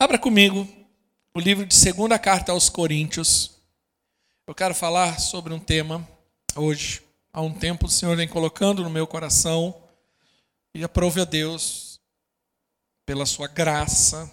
[0.00, 0.68] Abra comigo
[1.34, 3.56] o livro de segunda carta aos Coríntios.
[4.46, 6.08] Eu quero falar sobre um tema
[6.54, 7.02] hoje.
[7.32, 9.74] Há um tempo o Senhor vem colocando no meu coração
[10.72, 12.00] e aprove a Deus
[13.04, 14.30] pela sua graça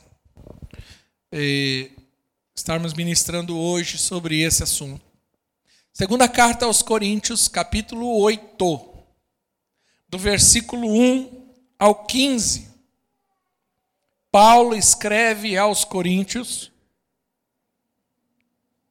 [2.55, 5.03] estarmos ministrando hoje sobre esse assunto.
[5.91, 9.03] Segunda carta aos Coríntios, capítulo 8,
[10.07, 12.74] do versículo 1 ao 15.
[14.35, 16.69] Paulo escreve aos Coríntios,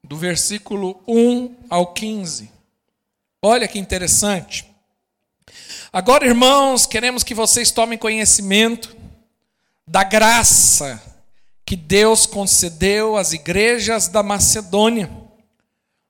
[0.02, 2.51] do versículo 1 ao 15.
[3.42, 4.65] Olha que interessante.
[5.92, 8.96] Agora, irmãos, queremos que vocês tomem conhecimento
[9.87, 11.02] da graça
[11.66, 15.10] que Deus concedeu às igrejas da Macedônia,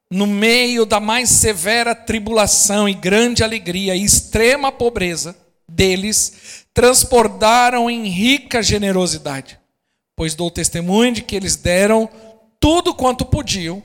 [0.08, 5.36] no meio da mais severa tribulação e grande alegria e extrema pobreza
[5.68, 9.58] deles, transbordaram em rica generosidade,
[10.16, 12.10] pois dou testemunho de que eles deram
[12.58, 13.80] tudo quanto podiam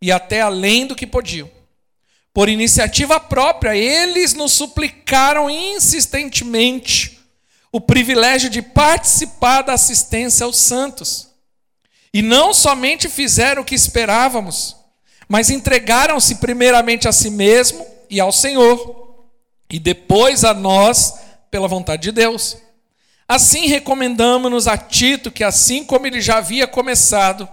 [0.00, 1.50] e até além do que podiam.
[2.32, 7.18] Por iniciativa própria, eles nos suplicaram insistentemente
[7.72, 11.28] o privilégio de participar da assistência aos santos.
[12.14, 14.76] E não somente fizeram o que esperávamos,
[15.28, 19.26] mas entregaram-se primeiramente a si mesmo e ao Senhor,
[19.68, 21.14] e depois a nós
[21.50, 22.56] pela vontade de Deus.
[23.28, 27.48] Assim recomendamos-nos a Tito que, assim como ele já havia começado,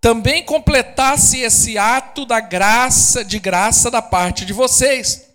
[0.00, 5.28] também completasse esse ato da graça, de graça da parte de vocês.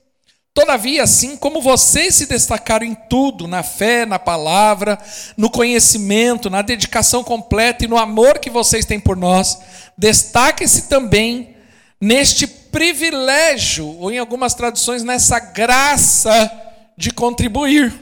[0.55, 4.97] Todavia, assim como vocês se destacaram em tudo, na fé, na palavra,
[5.35, 9.59] no conhecimento, na dedicação completa e no amor que vocês têm por nós,
[9.97, 11.55] destaquem-se também
[11.99, 16.64] neste privilégio, ou em algumas traduções, nessa graça
[16.97, 17.93] de contribuir.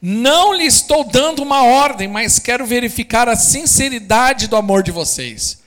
[0.00, 5.58] Não lhe estou dando uma ordem, mas quero verificar a sinceridade do amor de vocês,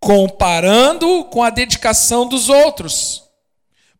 [0.00, 3.24] comparando com a dedicação dos outros.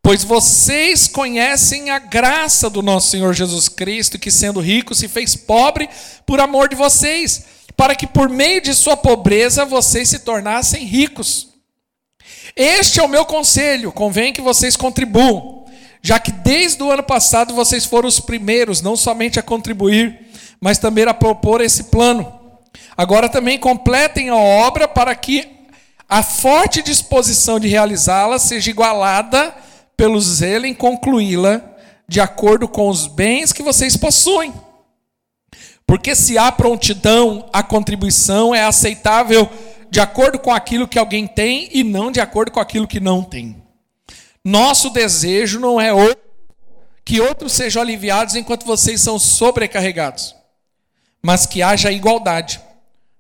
[0.00, 5.36] Pois vocês conhecem a graça do nosso Senhor Jesus Cristo, que sendo rico se fez
[5.36, 5.88] pobre
[6.24, 7.44] por amor de vocês,
[7.76, 11.48] para que por meio de sua pobreza vocês se tornassem ricos.
[12.56, 15.57] Este é o meu conselho, convém que vocês contribuam
[16.02, 20.18] já que desde o ano passado vocês foram os primeiros, não somente a contribuir,
[20.60, 22.32] mas também a propor esse plano.
[22.96, 25.48] Agora também completem a obra para que
[26.08, 29.54] a forte disposição de realizá-la seja igualada
[29.96, 31.62] pelo zelo em concluí-la,
[32.08, 34.52] de acordo com os bens que vocês possuem.
[35.86, 39.48] Porque se há prontidão, a contribuição é aceitável
[39.90, 43.22] de acordo com aquilo que alguém tem e não de acordo com aquilo que não
[43.22, 43.56] tem.
[44.44, 45.90] Nosso desejo não é
[47.04, 50.34] que outros sejam aliviados enquanto vocês são sobrecarregados,
[51.22, 52.60] mas que haja igualdade.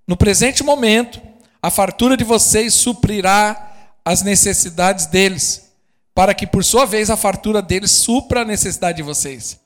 [0.06, 1.20] No presente momento,
[1.62, 3.72] a fartura de vocês suprirá
[4.04, 5.70] as necessidades deles,
[6.14, 9.58] para que por sua vez a fartura deles supra a necessidade de vocês.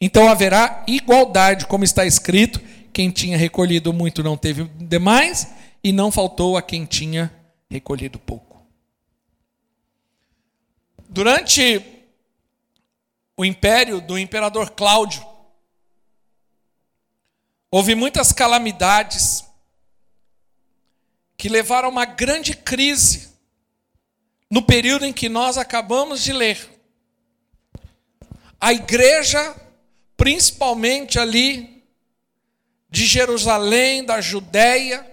[0.00, 2.60] Então haverá igualdade, como está escrito:
[2.92, 5.48] quem tinha recolhido muito não teve demais,
[5.82, 7.32] e não faltou a quem tinha
[7.70, 8.53] recolhido pouco.
[11.14, 11.80] Durante
[13.36, 15.24] o império do imperador Cláudio,
[17.70, 19.44] houve muitas calamidades
[21.36, 23.28] que levaram a uma grande crise
[24.50, 26.68] no período em que nós acabamos de ler.
[28.60, 29.54] A igreja,
[30.16, 31.84] principalmente ali
[32.90, 35.08] de Jerusalém, da Judéia,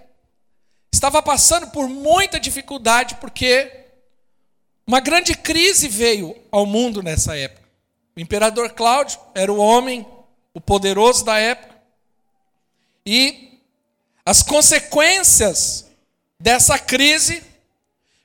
[0.91, 3.80] estava passando por muita dificuldade porque
[4.91, 7.65] uma grande crise veio ao mundo nessa época.
[8.13, 10.05] O imperador Cláudio era o homem,
[10.53, 11.77] o poderoso da época.
[13.05, 13.57] E
[14.25, 15.85] as consequências
[16.37, 17.41] dessa crise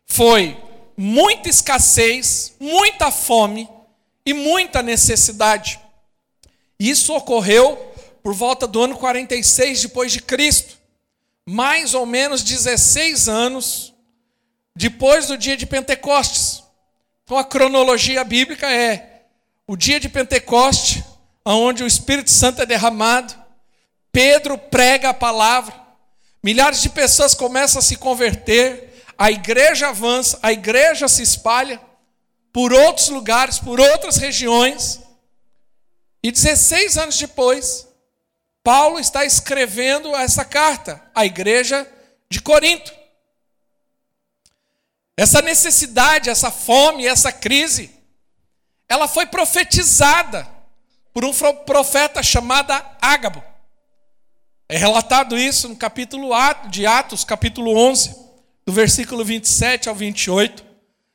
[0.06, 0.60] foi
[0.96, 3.68] muita escassez, muita fome
[4.24, 5.78] e muita necessidade.
[6.80, 7.76] Isso ocorreu
[8.24, 10.76] por volta do ano 46 depois de Cristo,
[11.48, 13.94] mais ou menos 16 anos
[14.76, 16.62] depois do dia de Pentecostes.
[17.24, 19.22] Então a cronologia bíblica é
[19.66, 21.02] o dia de Pentecoste,
[21.44, 23.34] onde o Espírito Santo é derramado,
[24.12, 25.74] Pedro prega a palavra,
[26.42, 31.80] milhares de pessoas começam a se converter, a igreja avança, a igreja se espalha
[32.52, 35.00] por outros lugares, por outras regiões.
[36.22, 37.86] E 16 anos depois,
[38.62, 41.86] Paulo está escrevendo essa carta à igreja
[42.28, 42.95] de Corinto.
[45.16, 47.90] Essa necessidade, essa fome, essa crise,
[48.88, 50.46] ela foi profetizada
[51.12, 51.32] por um
[51.64, 53.42] profeta chamado Ágabo.
[54.68, 56.30] É relatado isso no capítulo
[56.68, 58.14] de Atos, capítulo 11,
[58.66, 60.64] do versículo 27 ao 28.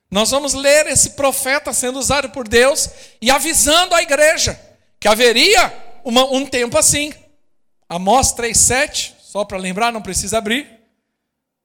[0.09, 2.89] Nós vamos ler esse profeta sendo usado por Deus
[3.21, 4.59] e avisando a igreja
[4.99, 5.71] que haveria
[6.03, 7.13] uma, um tempo assim.
[7.87, 10.67] Amós 3,7, só para lembrar, não precisa abrir.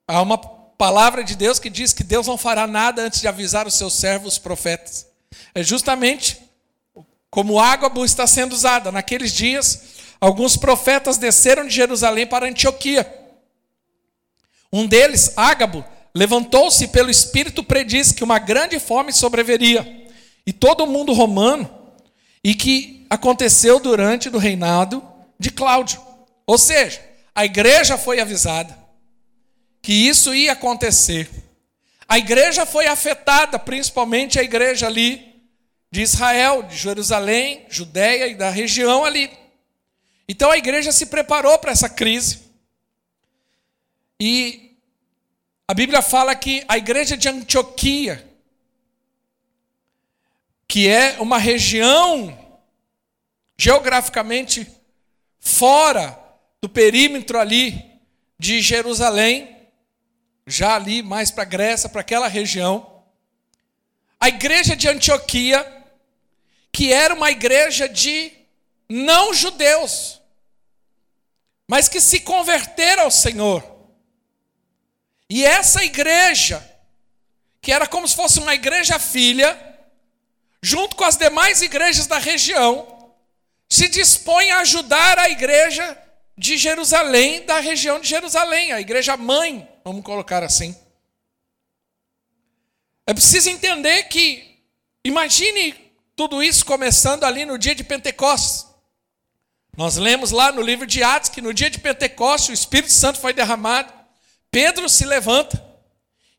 [0.06, 3.67] Há uma palavra de Deus que diz que Deus não fará nada antes de avisar
[3.67, 5.06] os seus servos, os profetas.
[5.55, 6.38] É justamente
[7.31, 8.93] como Ágabo está sendo usada.
[8.93, 9.82] Naqueles dias,
[10.20, 13.11] alguns profetas desceram de Jerusalém para Antioquia.
[14.73, 15.84] Um deles, Ágabo,
[16.14, 20.06] levantou-se pelo Espírito prediz que uma grande fome sobreveria.
[20.46, 21.69] E todo o mundo romano,
[22.44, 25.02] e que aconteceu durante o reinado
[25.38, 26.00] de Cláudio.
[26.46, 27.00] Ou seja,
[27.34, 28.86] a igreja foi avisada
[29.87, 31.31] que isso ia acontecer.
[32.09, 35.41] A igreja foi afetada, principalmente a igreja ali
[35.93, 39.31] de Israel, de Jerusalém, Judéia e da região ali.
[40.29, 42.41] Então a igreja se preparou para essa crise.
[44.19, 44.77] E
[45.69, 48.29] a Bíblia fala que a igreja de Antioquia,
[50.67, 52.37] que é uma região
[53.56, 54.67] geograficamente
[55.39, 56.19] fora
[56.61, 58.00] do perímetro ali
[58.37, 59.56] de Jerusalém,
[60.46, 63.02] já ali mais para Grécia, para aquela região,
[64.20, 65.76] a igreja de Antioquia
[66.76, 68.31] que era uma igreja de
[68.87, 70.20] não judeus,
[71.66, 73.64] mas que se converteram ao Senhor.
[75.26, 76.62] E essa igreja,
[77.62, 79.58] que era como se fosse uma igreja filha,
[80.60, 83.10] junto com as demais igrejas da região,
[83.70, 85.96] se dispõe a ajudar a igreja
[86.37, 90.75] de Jerusalém, da região de Jerusalém, a igreja mãe, vamos colocar assim.
[93.06, 94.59] É preciso entender que,
[95.05, 95.75] imagine
[96.17, 98.67] tudo isso começando ali no dia de Pentecostes.
[99.77, 103.21] Nós lemos lá no livro de Atos que no dia de Pentecostes o Espírito Santo
[103.21, 103.93] foi derramado.
[104.50, 105.65] Pedro se levanta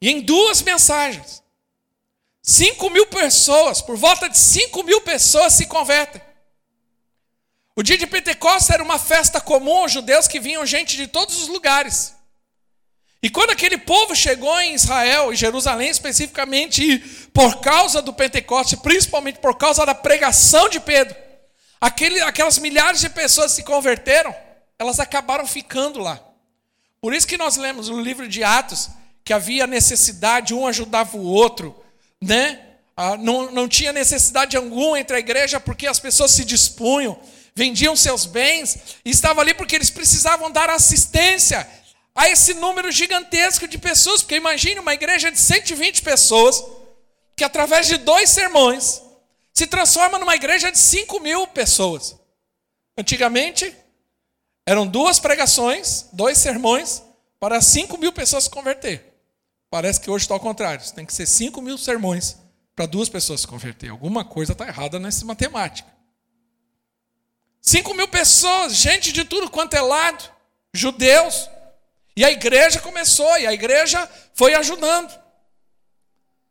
[0.02, 1.42] e em duas mensagens,
[2.44, 6.22] cinco mil pessoas, por volta de cinco mil pessoas se convertem.
[7.78, 11.42] O dia de Pentecostes era uma festa comum aos judeus que vinham gente de todos
[11.42, 12.17] os lugares.
[13.22, 17.00] E quando aquele povo chegou em Israel, em Jerusalém especificamente,
[17.34, 21.16] por causa do Pentecoste, principalmente por causa da pregação de Pedro,
[21.82, 24.36] aquele, aquelas milhares de pessoas se converteram,
[24.78, 26.22] elas acabaram ficando lá.
[27.02, 28.90] Por isso que nós lemos no livro de Atos
[29.24, 31.76] que havia necessidade, um ajudava o outro,
[32.22, 32.62] né?
[32.96, 37.20] Ah, não, não tinha necessidade alguma entre a igreja, porque as pessoas se dispunham,
[37.54, 41.68] vendiam seus bens, e estavam ali porque eles precisavam dar assistência
[42.18, 46.64] a esse número gigantesco de pessoas, porque imagine uma igreja de 120 pessoas,
[47.36, 49.04] que através de dois sermões
[49.54, 52.16] se transforma numa igreja de 5 mil pessoas.
[52.98, 53.72] Antigamente,
[54.66, 57.04] eram duas pregações, dois sermões,
[57.40, 59.14] para 5 mil pessoas se converter.
[59.70, 62.36] Parece que hoje está ao contrário, tem que ser 5 mil sermões
[62.76, 63.92] para duas pessoas se converter.
[63.92, 65.88] Alguma coisa está errada nessa matemática.
[67.62, 70.32] 5 mil pessoas, gente de tudo quanto é lado,
[70.74, 71.48] judeus,
[72.18, 75.16] e a igreja começou, e a igreja foi ajudando.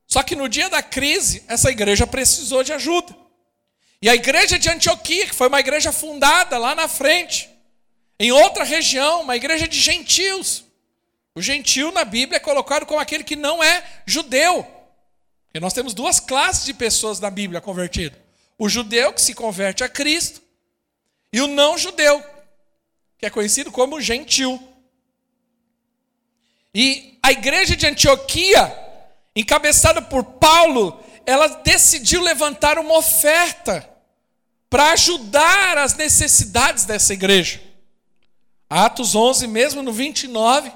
[0.07, 3.13] Só que no dia da crise, essa igreja precisou de ajuda.
[4.01, 7.51] E a igreja de Antioquia, que foi uma igreja fundada lá na frente,
[8.17, 10.63] em outra região, uma igreja de gentios.
[11.35, 14.65] O gentio na Bíblia é colocado como aquele que não é judeu.
[15.53, 18.21] E nós temos duas classes de pessoas na Bíblia convertidas:
[18.57, 20.41] o judeu que se converte a Cristo
[21.33, 22.25] e o não judeu,
[23.19, 24.63] que é conhecido como gentil.
[26.79, 28.71] E a igreja de Antioquia,
[29.35, 33.89] encabeçada por Paulo, ela decidiu levantar uma oferta
[34.69, 37.63] para ajudar as necessidades dessa igreja.
[38.69, 40.71] Atos 11, mesmo no 29,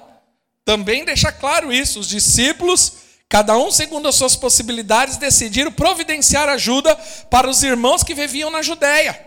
[0.65, 2.01] também deixa claro isso.
[2.01, 2.95] Os discípulos,
[3.29, 6.97] cada um segundo as suas possibilidades, decidiram providenciar ajuda
[7.31, 9.23] para os irmãos que viviam na Judéia.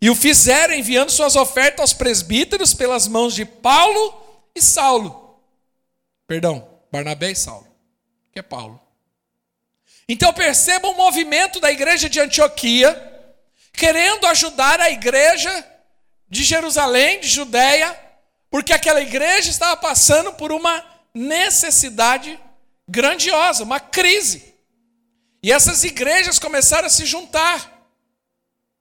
[0.00, 4.14] E o fizeram enviando suas ofertas aos presbíteros pelas mãos de Paulo
[4.54, 5.21] e Saulo.
[6.32, 7.68] Perdão, Barnabé e Saulo,
[8.32, 8.80] que é Paulo.
[10.08, 12.90] Então perceba o movimento da igreja de Antioquia,
[13.70, 15.52] querendo ajudar a igreja
[16.26, 17.94] de Jerusalém, de Judéia,
[18.48, 22.40] porque aquela igreja estava passando por uma necessidade
[22.88, 24.54] grandiosa, uma crise.
[25.42, 27.90] E essas igrejas começaram a se juntar.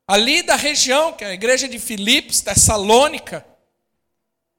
[0.08, 3.46] Ali da região, que é a igreja de Filipos, Tessalônica,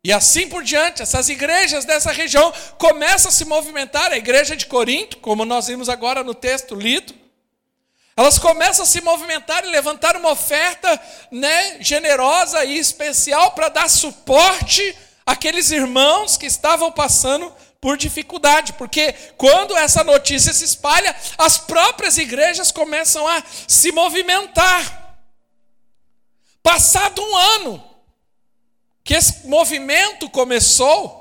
[0.05, 4.11] e assim por diante, essas igrejas dessa região começam a se movimentar.
[4.11, 7.15] A igreja de Corinto, como nós vimos agora no texto lido,
[8.17, 13.89] Elas começam a se movimentar e levantar uma oferta né, generosa e especial para dar
[13.89, 21.59] suporte àqueles irmãos que estavam passando por dificuldade, porque quando essa notícia se espalha, as
[21.59, 25.17] próprias igrejas começam a se movimentar.
[26.63, 27.92] Passado um ano
[29.05, 31.21] que esse movimento começou,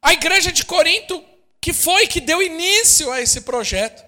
[0.00, 1.24] a igreja de Corinto,
[1.60, 4.04] que foi que deu início a esse projeto,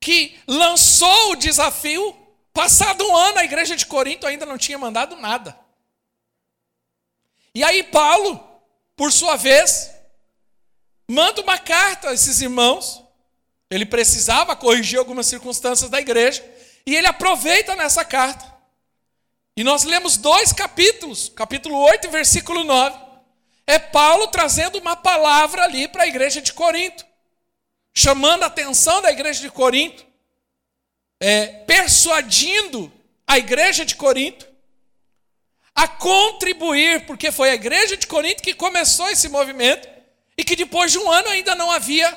[0.00, 2.16] que lançou o desafio,
[2.52, 5.58] passado um ano, a igreja de Corinto ainda não tinha mandado nada.
[7.54, 8.52] E aí, Paulo
[8.96, 9.90] por sua vez,
[11.08, 13.02] manda uma carta a esses irmãos.
[13.70, 16.44] Ele precisava corrigir algumas circunstâncias da igreja.
[16.86, 18.51] E ele aproveita nessa carta.
[19.56, 22.98] E nós lemos dois capítulos, capítulo 8 e versículo 9.
[23.66, 27.04] É Paulo trazendo uma palavra ali para a igreja de Corinto,
[27.94, 30.06] chamando a atenção da igreja de Corinto,
[31.20, 32.90] é, persuadindo
[33.26, 34.50] a igreja de Corinto
[35.74, 39.88] a contribuir, porque foi a igreja de Corinto que começou esse movimento
[40.36, 42.10] e que depois de um ano ainda não havia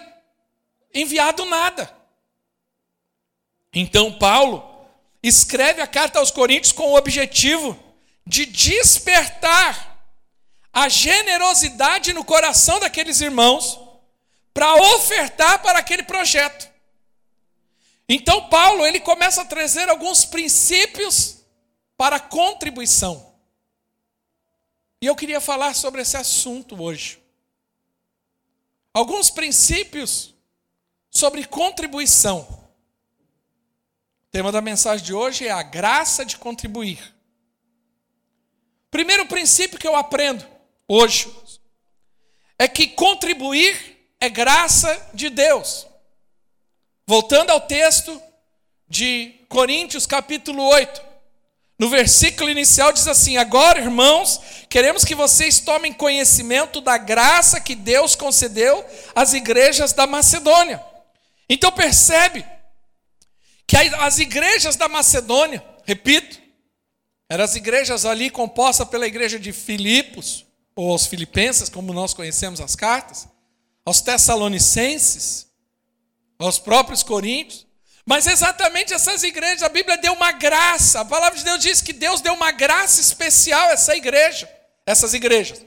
[0.94, 1.94] enviado nada.
[3.74, 4.75] Então Paulo
[5.28, 7.78] escreve a carta aos Coríntios com o objetivo
[8.26, 9.96] de despertar
[10.72, 13.80] a generosidade no coração daqueles irmãos
[14.54, 16.70] para ofertar para aquele projeto.
[18.08, 21.38] Então Paulo, ele começa a trazer alguns princípios
[21.98, 23.34] para contribuição.
[25.02, 27.20] E eu queria falar sobre esse assunto hoje.
[28.94, 30.34] Alguns princípios
[31.10, 32.65] sobre contribuição.
[34.36, 37.00] Tema da mensagem de hoje é a graça de contribuir.
[38.92, 40.46] Primeiro princípio que eu aprendo
[40.90, 41.34] hoje
[42.60, 45.88] é que contribuir é graça de Deus.
[47.08, 48.22] Voltando ao texto
[48.90, 51.02] de Coríntios, capítulo 8.
[51.80, 57.74] No versículo inicial diz assim: Agora, irmãos, queremos que vocês tomem conhecimento da graça que
[57.74, 60.84] Deus concedeu às igrejas da Macedônia.
[61.48, 62.46] Então percebe
[63.68, 66.40] que as igrejas da Macedônia, repito,
[67.30, 70.46] eram as igrejas ali compostas pela igreja de Filipos,
[70.76, 73.28] ou aos filipenses, como nós conhecemos as cartas,
[73.86, 75.48] aos tessalonicenses,
[76.38, 77.66] aos próprios coríntios,
[78.06, 81.00] mas exatamente essas igrejas, a Bíblia deu uma graça.
[81.00, 84.48] A palavra de Deus diz que Deus deu uma graça especial a essa igreja,
[84.86, 85.66] essas igrejas.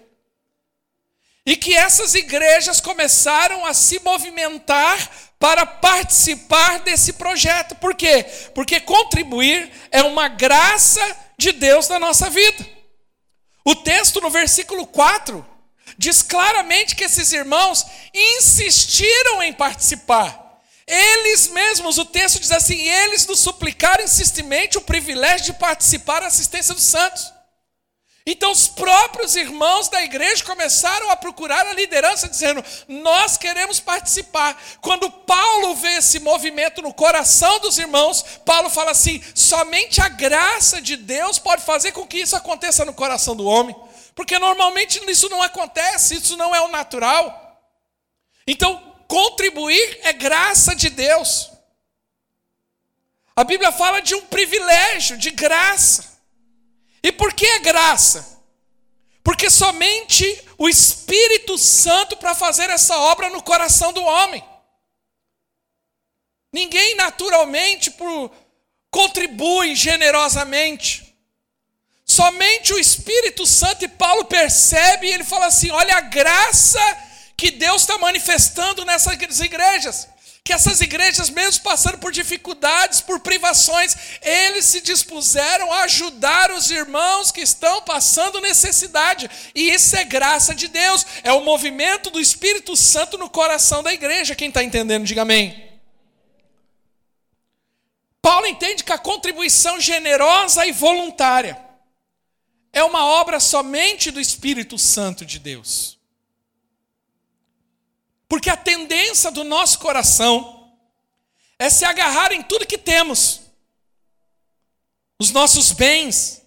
[1.48, 7.74] E que essas igrejas começaram a se movimentar para participar desse projeto.
[7.76, 8.22] Por quê?
[8.54, 11.00] Porque contribuir é uma graça
[11.38, 12.68] de Deus na nossa vida.
[13.64, 15.42] O texto no versículo 4
[15.96, 20.60] diz claramente que esses irmãos insistiram em participar.
[20.86, 26.26] Eles mesmos, o texto diz assim: eles nos suplicaram insistentemente o privilégio de participar da
[26.26, 27.38] assistência dos santos.
[28.26, 34.60] Então, os próprios irmãos da igreja começaram a procurar a liderança, dizendo: Nós queremos participar.
[34.82, 40.80] Quando Paulo vê esse movimento no coração dos irmãos, Paulo fala assim: somente a graça
[40.80, 43.75] de Deus pode fazer com que isso aconteça no coração do homem,
[44.14, 47.62] porque normalmente isso não acontece, isso não é o natural.
[48.46, 51.50] Então, contribuir é graça de Deus.
[53.34, 56.17] A Bíblia fala de um privilégio, de graça.
[57.08, 58.38] E por que é graça?
[59.24, 64.44] Porque somente o Espírito Santo para fazer essa obra no coração do homem.
[66.52, 68.30] Ninguém naturalmente por,
[68.90, 71.16] contribui generosamente.
[72.04, 76.78] Somente o Espírito Santo e Paulo percebe e ele fala assim: olha a graça
[77.38, 80.08] que Deus está manifestando nessas igrejas.
[80.45, 86.71] Que essas igrejas, mesmo passando por dificuldades, por privações, eles se dispuseram a ajudar os
[86.71, 89.30] irmãos que estão passando necessidade.
[89.54, 93.92] E isso é graça de Deus, é o movimento do Espírito Santo no coração da
[93.92, 94.35] igreja.
[94.35, 95.68] Quem está entendendo, diga amém.
[98.23, 101.59] Paulo entende que a contribuição generosa e voluntária
[102.73, 105.97] é uma obra somente do Espírito Santo de Deus.
[108.28, 110.70] Porque a tendência do nosso coração
[111.58, 113.40] é se agarrar em tudo que temos,
[115.18, 116.42] os nossos bens,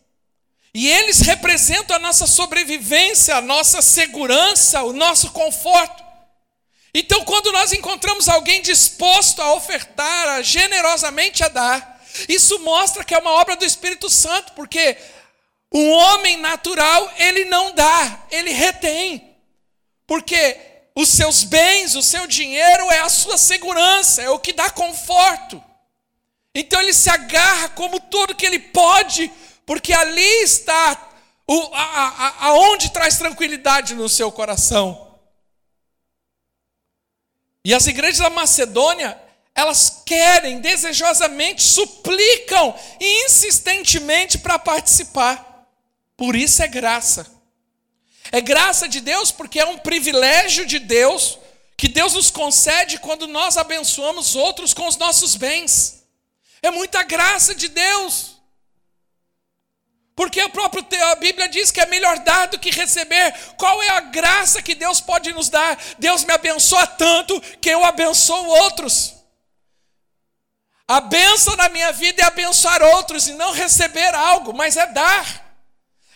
[0.73, 6.01] e eles representam a nossa sobrevivência, a nossa segurança, o nosso conforto.
[6.93, 13.13] Então, quando nós encontramos alguém disposto a ofertar, a generosamente a dar, isso mostra que
[13.13, 14.97] é uma obra do Espírito Santo, porque
[15.69, 19.35] o homem natural, ele não dá, ele retém.
[20.05, 24.69] Porque os seus bens, o seu dinheiro é a sua segurança, é o que dá
[24.69, 25.63] conforto.
[26.53, 29.31] Então ele se agarra como tudo que ele pode,
[29.65, 31.09] porque ali está
[31.47, 35.17] o, a, a, aonde traz tranquilidade no seu coração.
[37.63, 39.17] E as igrejas da Macedônia,
[39.55, 45.67] elas querem desejosamente, suplicam insistentemente para participar.
[46.17, 47.40] Por isso é graça.
[48.31, 51.37] É graça de Deus porque é um privilégio de Deus
[51.75, 56.03] que Deus nos concede quando nós abençoamos outros com os nossos bens.
[56.61, 58.37] É muita graça de Deus.
[60.15, 63.33] Porque a própria a Bíblia diz que é melhor dar do que receber.
[63.57, 65.75] Qual é a graça que Deus pode nos dar?
[65.97, 69.15] Deus me abençoa tanto que eu abençoo outros.
[70.87, 75.50] A benção na minha vida é abençoar outros e não receber algo, mas é dar.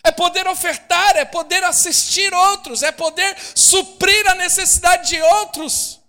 [0.06, 6.00] É poder ofertar, é poder assistir outros, é poder suprir a necessidade de outros.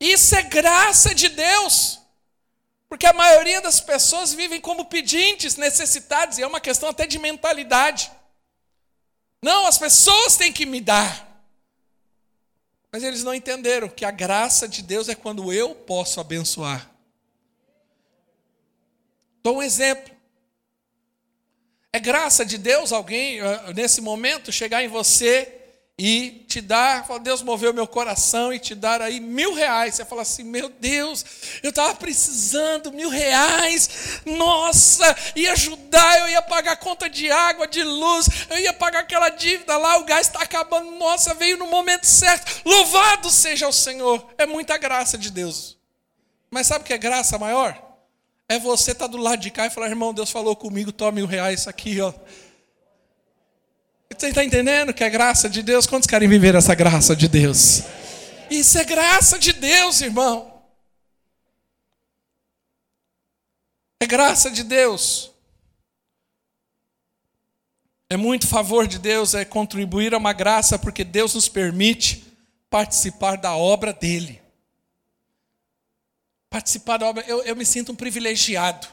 [0.00, 2.00] Isso é graça de Deus.
[2.88, 7.18] Porque a maioria das pessoas vivem como pedintes, necessitados, e é uma questão até de
[7.18, 8.10] mentalidade.
[9.42, 11.44] Não, as pessoas têm que me dar.
[12.90, 16.90] Mas eles não entenderam que a graça de Deus é quando eu posso abençoar.
[19.42, 20.15] Dou um exemplo.
[21.96, 25.50] É graça de Deus alguém, ah, nesse momento, chegar em você
[25.98, 29.94] e te dar, Deus moveu meu coração e te dar aí mil reais.
[29.94, 31.24] Você fala assim, meu Deus,
[31.62, 37.66] eu estava precisando, mil reais, nossa, ia ajudar, eu ia pagar a conta de água,
[37.66, 41.66] de luz, eu ia pagar aquela dívida lá, o gás está acabando, nossa, veio no
[41.66, 42.60] momento certo.
[42.62, 45.78] Louvado seja o Senhor, é muita graça de Deus.
[46.50, 47.85] Mas sabe o que é graça maior?
[48.48, 51.12] É você estar tá do lado de cá e falar, irmão, Deus falou comigo, toma
[51.12, 52.12] mil reais, isso aqui, ó.
[54.16, 55.86] Você está entendendo que é graça de Deus?
[55.86, 57.82] Quantos querem viver essa graça de Deus?
[58.50, 60.62] Isso é graça de Deus, irmão.
[64.00, 65.32] É graça de Deus.
[68.08, 72.24] É muito favor de Deus, é contribuir a uma graça, porque Deus nos permite
[72.70, 74.40] participar da obra dele.
[76.50, 78.86] Participar da obra, eu, eu me sinto um privilegiado.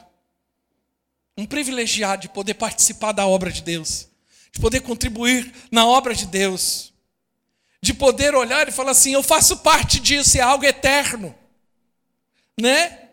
[1.36, 4.08] Um privilegiado de poder participar da obra de Deus
[4.54, 6.94] de poder contribuir na obra de Deus,
[7.82, 11.34] de poder olhar e falar assim: eu faço parte disso, é algo eterno,
[12.58, 13.03] né?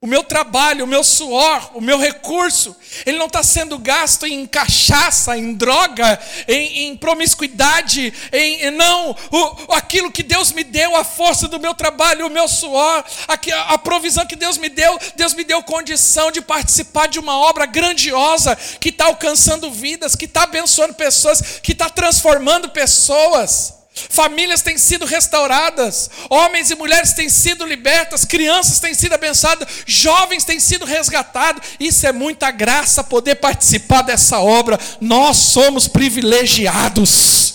[0.00, 4.46] O meu trabalho, o meu suor, o meu recurso, ele não está sendo gasto em
[4.46, 11.02] cachaça, em droga, em, em promiscuidade, em, não, o, aquilo que Deus me deu, a
[11.02, 15.34] força do meu trabalho, o meu suor, a, a provisão que Deus me deu, Deus
[15.34, 20.44] me deu condição de participar de uma obra grandiosa que está alcançando vidas, que está
[20.44, 23.77] abençoando pessoas, que está transformando pessoas.
[24.08, 30.44] Famílias têm sido restauradas, homens e mulheres têm sido libertas, crianças têm sido abençoadas, jovens
[30.44, 31.62] têm sido resgatados.
[31.80, 34.78] Isso é muita graça poder participar dessa obra.
[35.00, 37.54] Nós somos privilegiados.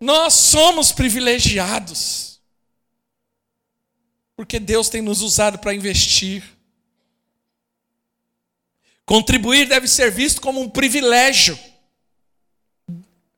[0.00, 2.40] Nós somos privilegiados.
[4.36, 6.42] Porque Deus tem nos usado para investir.
[9.04, 11.58] Contribuir deve ser visto como um privilégio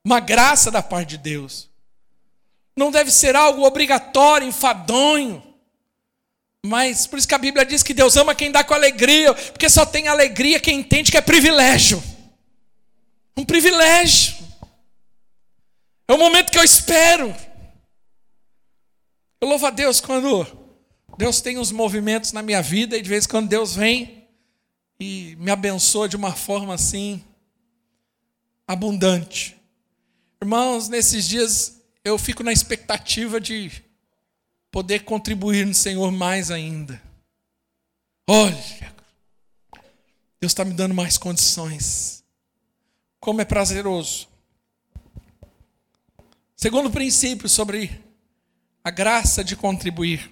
[0.05, 1.67] uma graça da parte de Deus.
[2.77, 5.41] Não deve ser algo obrigatório, enfadonho.
[6.63, 9.67] Mas por isso que a Bíblia diz que Deus ama quem dá com alegria, porque
[9.67, 12.01] só tem alegria quem entende que é privilégio.
[13.35, 14.35] Um privilégio.
[16.07, 17.35] É o momento que eu espero.
[19.41, 20.45] Eu louvo a Deus quando
[21.17, 24.27] Deus tem uns movimentos na minha vida e de vez em quando Deus vem
[24.99, 27.23] e me abençoa de uma forma assim
[28.67, 29.54] abundante.
[30.45, 33.83] Irmãos, nesses dias eu fico na expectativa de
[34.69, 37.01] poder contribuir no Senhor mais ainda.
[38.29, 38.93] Olha,
[40.39, 42.23] Deus está me dando mais condições.
[43.19, 44.27] Como é prazeroso.
[46.55, 47.99] Segundo princípio sobre
[48.83, 50.31] a graça de contribuir.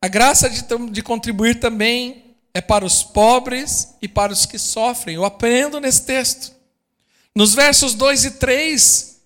[0.00, 5.16] A graça de, de contribuir também é para os pobres e para os que sofrem.
[5.16, 6.57] Eu aprendo nesse texto.
[7.38, 9.20] Nos versos 2 e 3,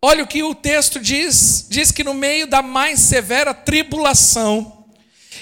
[0.00, 4.84] olha o que o texto diz: diz que no meio da mais severa tribulação,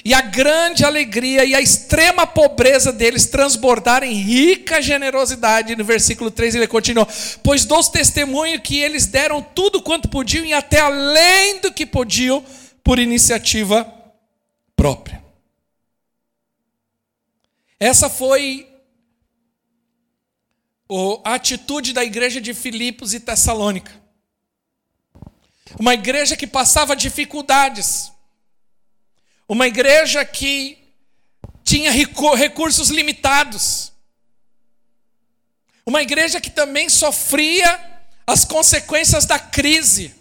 [0.02, 5.76] e a grande alegria e a extrema pobreza deles transbordarem rica generosidade.
[5.76, 7.06] No versículo 3 ele continua:
[7.42, 12.42] Pois dou testemunho que eles deram tudo quanto podiam e até além do que podiam
[12.82, 13.86] por iniciativa
[14.74, 15.22] própria.
[17.78, 18.73] Essa foi
[21.24, 23.92] a atitude da igreja de Filipos e Tessalônica.
[25.78, 28.12] Uma igreja que passava dificuldades.
[29.48, 30.78] Uma igreja que
[31.62, 33.92] tinha recursos limitados.
[35.86, 37.92] Uma igreja que também sofria
[38.26, 40.14] as consequências da crise.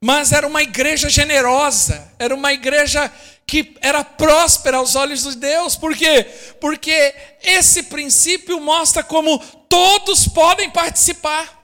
[0.00, 3.12] Mas era uma igreja generosa, era uma igreja
[3.46, 5.76] que era próspera aos olhos de Deus.
[5.76, 6.26] Por quê?
[6.60, 11.62] Porque esse princípio mostra como todos podem participar.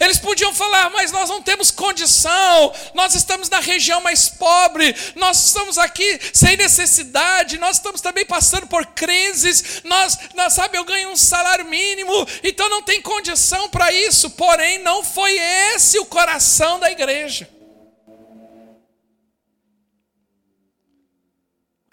[0.00, 5.46] Eles podiam falar, mas nós não temos condição, nós estamos na região mais pobre, nós
[5.46, 11.10] estamos aqui sem necessidade, nós estamos também passando por crises, nós, nós sabe, eu ganho
[11.10, 14.30] um salário mínimo, então não tem condição para isso.
[14.30, 17.48] Porém, não foi esse o coração da igreja.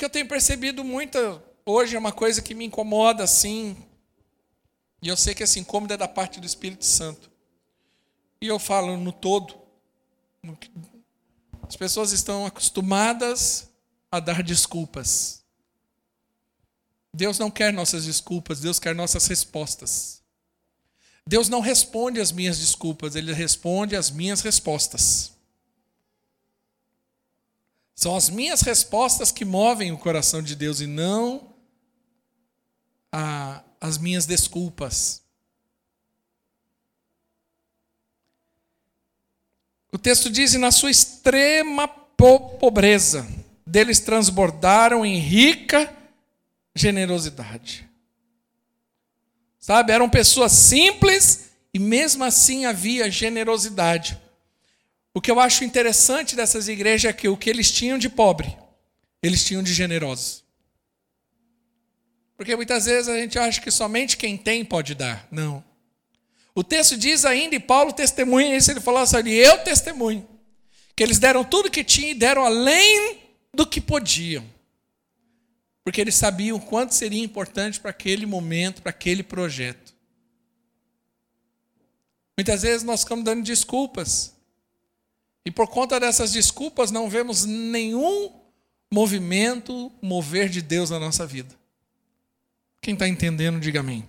[0.04, 1.18] Que eu tenho percebido muito
[1.66, 3.78] hoje é uma coisa que me incomoda assim,
[5.02, 7.32] e eu sei que esse incômodo é da parte do Espírito Santo.
[8.42, 9.56] E eu falo no todo.
[11.66, 13.70] As pessoas estão acostumadas
[14.12, 15.42] a dar desculpas.
[17.13, 20.22] Deus não quer nossas desculpas, Deus quer nossas respostas.
[21.26, 25.33] Deus não responde às minhas desculpas, Ele responde às minhas respostas.
[27.95, 31.53] São as minhas respostas que movem o coração de Deus e não
[33.12, 35.21] a, as minhas desculpas.
[39.91, 43.27] O texto diz: e na sua extrema pobreza,
[43.65, 45.93] deles transbordaram em rica
[46.75, 47.88] generosidade.
[49.60, 54.19] Sabe, eram pessoas simples e mesmo assim havia generosidade.
[55.13, 58.58] O que eu acho interessante dessas igrejas é que o que eles tinham de pobre,
[59.21, 60.43] eles tinham de generoso.
[62.36, 65.28] Porque muitas vezes a gente acha que somente quem tem pode dar.
[65.32, 65.63] Não.
[66.56, 70.28] O texto diz ainda, e Paulo testemunha isso, ele falou assim: eu testemunho,
[70.95, 73.19] que eles deram tudo que tinham e deram além
[73.54, 74.43] do que podiam.
[75.84, 79.93] Porque eles sabiam quanto seria importante para aquele momento, para aquele projeto.
[82.38, 84.33] Muitas vezes nós ficamos dando desculpas.
[85.45, 88.32] E por conta dessas desculpas não vemos nenhum
[88.91, 91.56] movimento, mover de Deus na nossa vida.
[92.79, 94.08] Quem está entendendo, diga amém.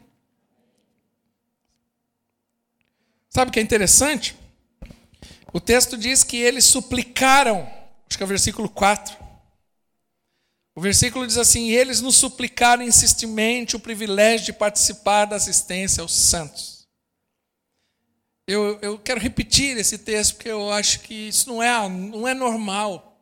[3.30, 4.36] Sabe o que é interessante?
[5.52, 7.62] O texto diz que eles suplicaram,
[8.08, 9.24] acho que é o versículo 4.
[10.74, 16.12] O versículo diz assim: eles nos suplicaram insistentemente o privilégio de participar da assistência aos
[16.12, 16.73] santos.
[18.46, 22.34] Eu, eu quero repetir esse texto porque eu acho que isso não é, não é
[22.34, 23.18] normal.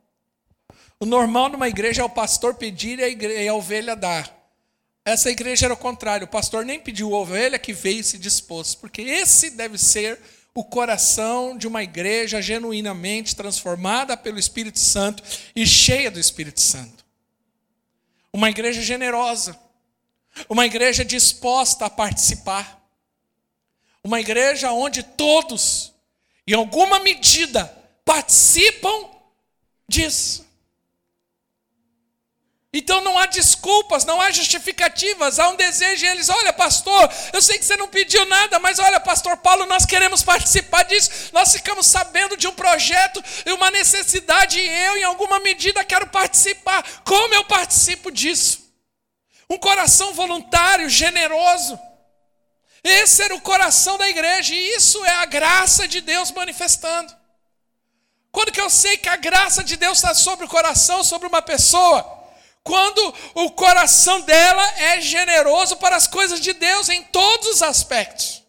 [0.99, 4.43] O normal numa igreja é o pastor pedir e a, igreja, e a ovelha dar.
[5.05, 6.27] Essa igreja era o contrário.
[6.27, 10.19] O pastor nem pediu a ovelha que veio e se dispôs, porque esse deve ser
[10.55, 15.23] o coração de uma igreja genuinamente transformada pelo Espírito Santo
[15.57, 17.05] e cheia do Espírito Santo.
[18.33, 19.59] Uma igreja generosa,
[20.49, 22.82] uma igreja disposta a participar,
[24.05, 25.93] uma igreja onde todos,
[26.47, 27.65] em alguma medida,
[28.05, 29.09] participam
[29.88, 30.47] disso.
[32.75, 37.59] Então não há desculpas, não há justificativas, há um desejo eles, olha, pastor, eu sei
[37.59, 41.11] que você não pediu nada, mas olha, pastor Paulo, nós queremos participar disso.
[41.35, 46.07] Nós ficamos sabendo de um projeto e uma necessidade e eu, em alguma medida, quero
[46.07, 46.83] participar.
[47.05, 48.62] Como eu participo disso?
[49.51, 51.79] Um coração voluntário, generoso.
[52.85, 57.14] Esse era o coração da igreja e isso é a graça de Deus manifestando.
[58.31, 61.42] Quando que eu sei que a graça de Deus está sobre o coração, sobre uma
[61.42, 62.23] pessoa?
[62.64, 68.42] quando o coração dela é generoso para as coisas de Deus em todos os aspectos.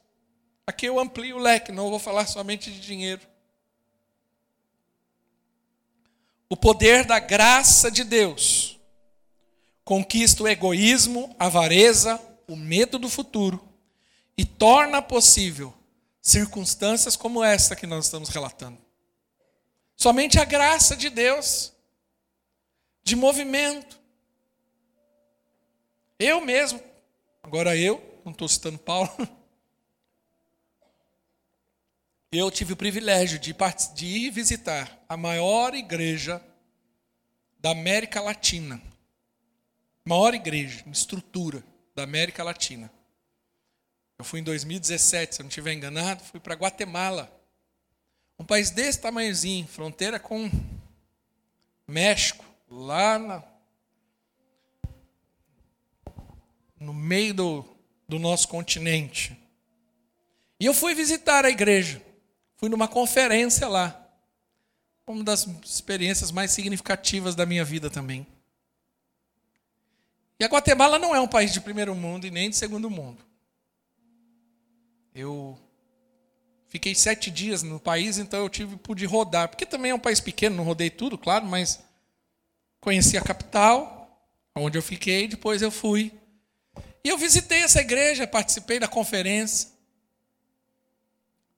[0.68, 3.22] Aqui eu amplio o leque, não vou falar somente de dinheiro.
[6.48, 8.80] O poder da graça de Deus
[9.84, 13.73] conquista o egoísmo, a avareza, o medo do futuro
[14.38, 15.74] e torna possível
[16.22, 18.78] circunstâncias como esta que nós estamos relatando.
[19.96, 21.74] Somente a graça de Deus,
[23.04, 24.02] de movimento,
[26.18, 26.82] eu mesmo,
[27.42, 29.10] agora eu, não estou citando Paulo,
[32.32, 33.56] eu tive o privilégio de,
[34.06, 36.42] ir visitar a maior igreja
[37.60, 38.82] da América Latina.
[40.06, 41.64] Maior igreja, estrutura
[41.96, 42.92] da América Latina.
[44.18, 47.32] Eu fui em 2017, se eu não estiver enganado, fui para Guatemala.
[48.38, 50.50] Um país desse tamanhozinho, fronteira com
[51.88, 53.44] México, lá na
[56.80, 57.66] no meio do,
[58.08, 59.38] do nosso continente.
[60.60, 62.02] E eu fui visitar a igreja.
[62.58, 64.06] Fui numa conferência lá.
[65.08, 68.28] uma das experiências mais significativas da minha vida também.
[70.40, 73.24] E a Guatemala não é um país de primeiro mundo e nem de segundo mundo.
[75.14, 75.60] Eu
[76.68, 80.20] fiquei sete dias no país, então eu tive pude rodar, porque também é um país
[80.20, 81.80] pequeno, não rodei tudo, claro, mas
[82.82, 86.12] conheci a capital, onde eu fiquei, depois eu fui.
[87.04, 89.70] E eu visitei essa igreja, participei da conferência.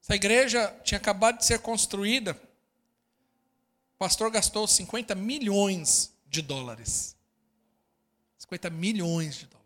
[0.02, 2.32] Essa igreja tinha acabado de ser construída.
[3.94, 7.16] O pastor gastou 50 milhões de dólares.
[8.38, 9.65] 50 milhões de dólares.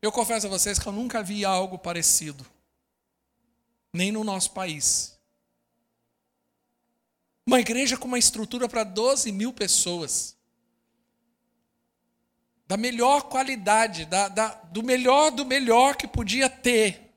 [0.00, 2.46] Eu confesso a vocês que eu nunca vi algo parecido,
[3.92, 5.18] nem no nosso país.
[7.44, 10.36] Uma igreja com uma estrutura para 12 mil pessoas,
[12.66, 17.10] da melhor qualidade, da, da, do melhor do melhor que podia ter.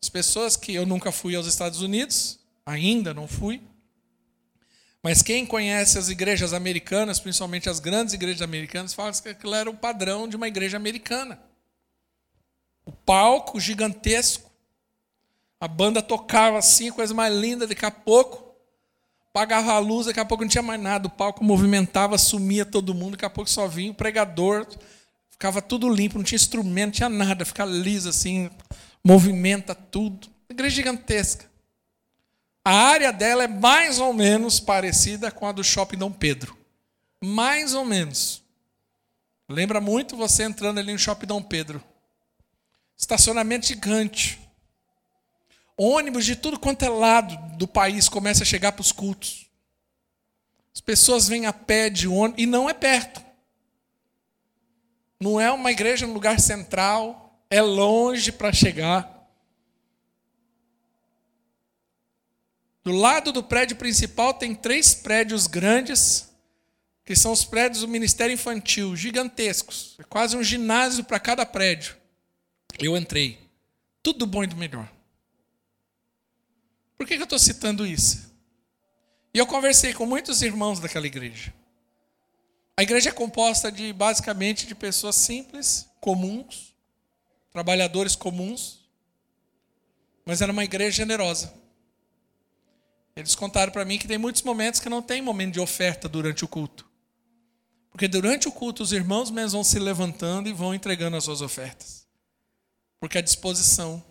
[0.00, 3.60] As pessoas que eu nunca fui aos Estados Unidos, ainda não fui,
[5.02, 9.70] mas quem conhece as igrejas americanas, principalmente as grandes igrejas americanas, fala que aquilo era
[9.70, 11.47] o padrão de uma igreja americana.
[12.88, 14.50] O palco gigantesco,
[15.60, 18.56] a banda tocava assim, coisa mais linda, daqui a pouco
[19.28, 22.94] apagava a luz, daqui a pouco não tinha mais nada, o palco movimentava, sumia todo
[22.94, 24.66] mundo, daqui a pouco só vinha o pregador,
[25.28, 28.48] ficava tudo limpo, não tinha instrumento, não tinha nada, ficava liso assim,
[29.04, 30.26] movimenta tudo.
[30.48, 31.44] Igreja gigantesca.
[32.64, 36.56] A área dela é mais ou menos parecida com a do Shopping Dom Pedro.
[37.22, 38.42] Mais ou menos.
[39.46, 41.84] Lembra muito você entrando ali no Shopping Dom Pedro.
[42.98, 44.40] Estacionamento gigante.
[45.76, 49.46] Ônibus de tudo quanto é lado do país começa a chegar para os cultos.
[50.74, 53.22] As pessoas vêm a pé de ônibus e não é perto.
[55.20, 59.16] Não é uma igreja no lugar central, é longe para chegar.
[62.82, 66.28] Do lado do prédio principal tem três prédios grandes,
[67.04, 69.94] que são os prédios do Ministério Infantil, gigantescos.
[69.98, 71.97] É quase um ginásio para cada prédio.
[72.78, 73.38] Eu entrei.
[74.02, 74.90] Tudo bom e do melhor.
[76.96, 78.32] Por que eu estou citando isso?
[79.34, 81.52] E eu conversei com muitos irmãos daquela igreja.
[82.76, 86.74] A igreja é composta de basicamente de pessoas simples, comuns,
[87.50, 88.88] trabalhadores comuns,
[90.24, 91.52] mas era uma igreja generosa.
[93.16, 96.44] Eles contaram para mim que tem muitos momentos que não tem momento de oferta durante
[96.44, 96.88] o culto.
[97.90, 101.42] Porque durante o culto os irmãos mesmos vão se levantando e vão entregando as suas
[101.42, 102.07] ofertas.
[103.00, 104.02] Porque a disposição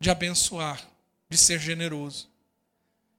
[0.00, 0.86] de abençoar,
[1.28, 2.28] de ser generoso.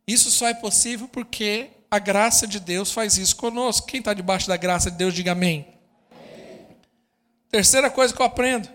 [0.08, 3.88] Isso só é possível porque a graça de Deus faz isso conosco.
[3.88, 5.68] Quem está debaixo da graça de Deus, diga amém.
[7.50, 8.70] Terceira coisa que eu aprendo: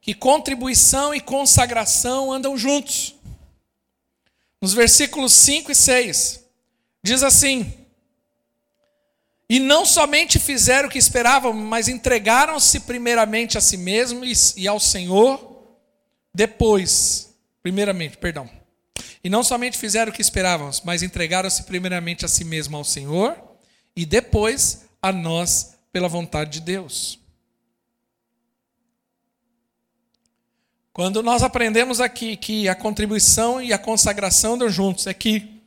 [0.00, 3.14] que contribuição e consagração andam juntos
[4.60, 6.44] nos versículos 5 e 6,
[7.02, 7.74] diz assim:
[9.52, 14.80] E não somente fizeram o que esperavam, mas entregaram-se primeiramente a si mesmos e ao
[14.80, 15.76] Senhor,
[16.34, 18.48] depois, primeiramente, perdão.
[19.22, 23.36] E não somente fizeram o que esperavam, mas entregaram-se primeiramente a si mesmos ao Senhor
[23.94, 27.18] e depois a nós pela vontade de Deus.
[30.94, 35.60] Quando nós aprendemos aqui que a contribuição e a consagração andam juntos, é que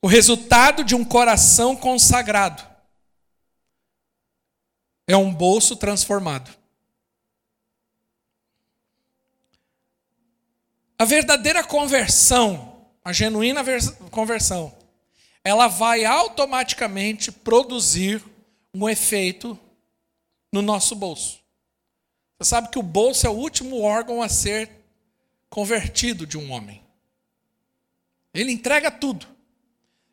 [0.00, 2.75] o resultado de um coração consagrado
[5.06, 6.50] é um bolso transformado.
[10.98, 13.62] A verdadeira conversão, a genuína
[14.10, 14.76] conversão,
[15.44, 18.24] ela vai automaticamente produzir
[18.74, 19.58] um efeito
[20.50, 21.40] no nosso bolso.
[22.38, 24.70] Você sabe que o bolso é o último órgão a ser
[25.48, 26.82] convertido de um homem.
[28.34, 29.35] Ele entrega tudo.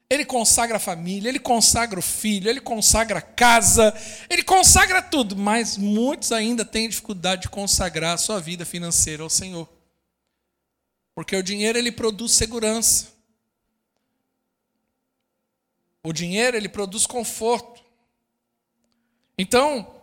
[0.09, 3.93] Ele consagra a família, ele consagra o filho, ele consagra a casa,
[4.29, 9.29] ele consagra tudo, mas muitos ainda têm dificuldade de consagrar a sua vida financeira ao
[9.29, 9.67] Senhor.
[11.15, 13.13] Porque o dinheiro ele produz segurança.
[16.03, 17.81] O dinheiro ele produz conforto.
[19.37, 20.01] Então,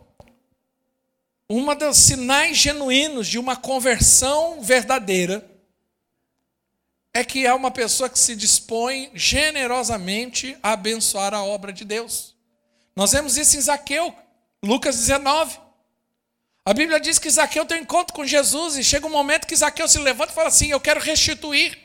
[1.47, 5.50] uma dos sinais genuínos de uma conversão verdadeira
[7.13, 12.35] é que é uma pessoa que se dispõe generosamente a abençoar a obra de Deus.
[12.95, 14.15] Nós vemos isso em Zaqueu,
[14.63, 15.59] Lucas 19.
[16.63, 19.55] A Bíblia diz que Zaqueu tem um encontro com Jesus e chega um momento que
[19.55, 21.77] Zaqueu se levanta e fala assim: Eu quero restituir,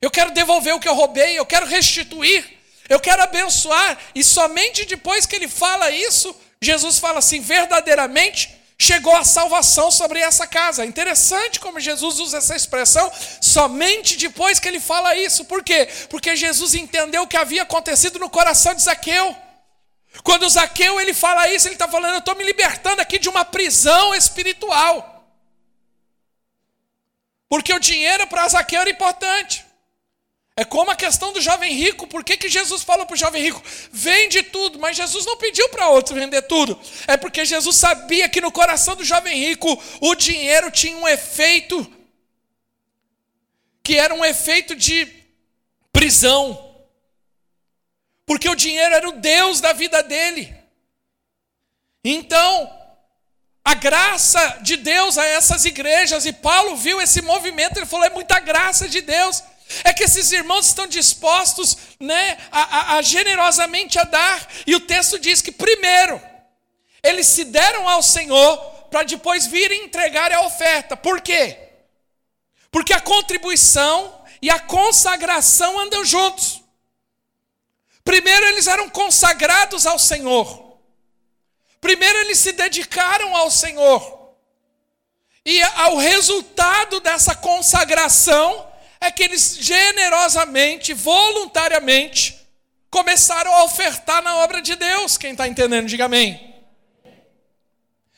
[0.00, 2.44] eu quero devolver o que eu roubei, eu quero restituir,
[2.88, 3.98] eu quero abençoar.
[4.14, 10.20] E somente depois que ele fala isso, Jesus fala assim: verdadeiramente chegou a salvação sobre
[10.20, 10.86] essa casa.
[10.86, 13.10] Interessante como Jesus usa essa expressão
[13.40, 15.44] somente depois que ele fala isso.
[15.44, 15.88] Por quê?
[16.08, 19.36] Porque Jesus entendeu o que havia acontecido no coração de Zaqueu.
[20.22, 23.44] Quando Zaqueu ele fala isso, ele está falando: Eu estou me libertando aqui de uma
[23.44, 25.16] prisão espiritual.
[27.48, 29.67] Porque o dinheiro para Zaqueu era importante.
[30.58, 32.04] É como a questão do jovem rico.
[32.08, 33.62] Por que, que Jesus falou para o jovem rico?
[33.92, 34.76] Vende tudo.
[34.80, 36.76] Mas Jesus não pediu para outro vender tudo.
[37.06, 41.88] É porque Jesus sabia que no coração do jovem rico o dinheiro tinha um efeito
[43.84, 45.06] que era um efeito de
[45.92, 46.74] prisão.
[48.26, 50.52] Porque o dinheiro era o Deus da vida dele.
[52.02, 52.68] Então,
[53.64, 58.10] a graça de Deus a essas igrejas, e Paulo viu esse movimento, ele falou: é
[58.10, 59.40] muita graça de Deus.
[59.84, 64.48] É que esses irmãos estão dispostos né, a, a, a generosamente a dar.
[64.66, 66.20] E o texto diz que, primeiro,
[67.02, 68.56] eles se deram ao Senhor
[68.90, 70.96] para depois virem entregar a oferta.
[70.96, 71.58] Por quê?
[72.70, 76.62] Porque a contribuição e a consagração andam juntos.
[78.04, 80.78] Primeiro, eles eram consagrados ao Senhor.
[81.80, 84.34] Primeiro, eles se dedicaram ao Senhor.
[85.44, 88.67] E ao resultado dessa consagração
[89.00, 92.38] é que eles generosamente, voluntariamente,
[92.90, 95.16] começaram a ofertar na obra de Deus.
[95.16, 96.54] Quem está entendendo, diga amém.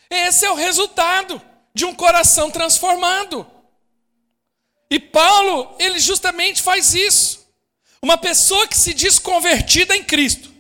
[0.09, 1.40] Esse é o resultado
[1.75, 3.47] de um coração transformado.
[4.90, 7.49] E Paulo, ele justamente faz isso.
[8.03, 10.51] Uma pessoa que se diz convertida em Cristo,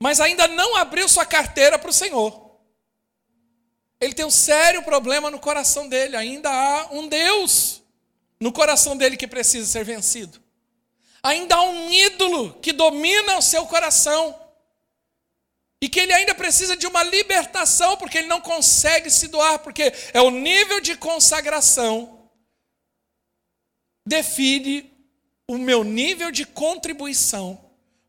[0.00, 2.58] mas ainda não abriu sua carteira para o Senhor.
[4.00, 7.83] Ele tem um sério problema no coração dele, ainda há um Deus
[8.44, 10.38] no coração dele que precisa ser vencido.
[11.22, 14.38] Ainda há um ídolo que domina o seu coração.
[15.80, 19.90] E que ele ainda precisa de uma libertação, porque ele não consegue se doar, porque
[20.12, 22.28] é o nível de consagração
[24.06, 24.92] define
[25.48, 27.58] o meu nível de contribuição.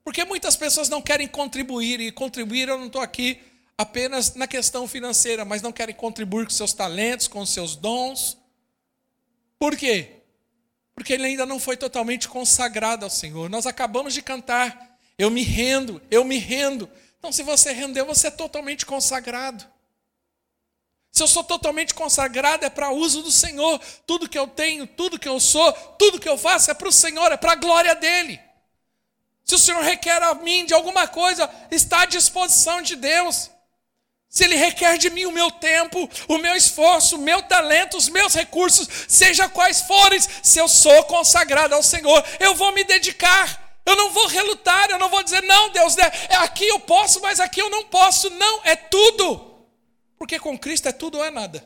[0.04, 3.40] Porque muitas pessoas não querem contribuir, e contribuir eu não estou aqui
[3.78, 8.38] apenas na questão financeira, mas não querem contribuir com seus talentos, com seus dons.
[9.58, 10.25] Por quê?
[10.96, 13.50] Porque ele ainda não foi totalmente consagrado ao Senhor.
[13.50, 16.90] Nós acabamos de cantar, eu me rendo, eu me rendo.
[17.20, 19.66] Então, se você rendeu, você é totalmente consagrado.
[21.12, 23.80] Se eu sou totalmente consagrado, é para uso do Senhor.
[24.06, 26.92] Tudo que eu tenho, tudo que eu sou, tudo que eu faço é para o
[26.92, 28.40] Senhor, é para a glória dEle.
[29.44, 33.50] Se o Senhor requer a mim de alguma coisa, está à disposição de Deus.
[34.36, 38.10] Se Ele requer de mim o meu tempo, o meu esforço, o meu talento, os
[38.10, 43.80] meus recursos, seja quais forem, se eu sou consagrado ao Senhor, eu vou me dedicar.
[43.86, 47.22] Eu não vou relutar, eu não vou dizer, não, Deus, né, é aqui eu posso,
[47.22, 48.30] mas aqui eu não posso.
[48.32, 49.56] Não, é tudo.
[50.18, 51.66] Porque com Cristo é tudo ou é nada.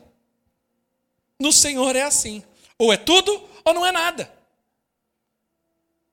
[1.40, 2.40] No Senhor é assim.
[2.78, 4.32] Ou é tudo ou não é nada.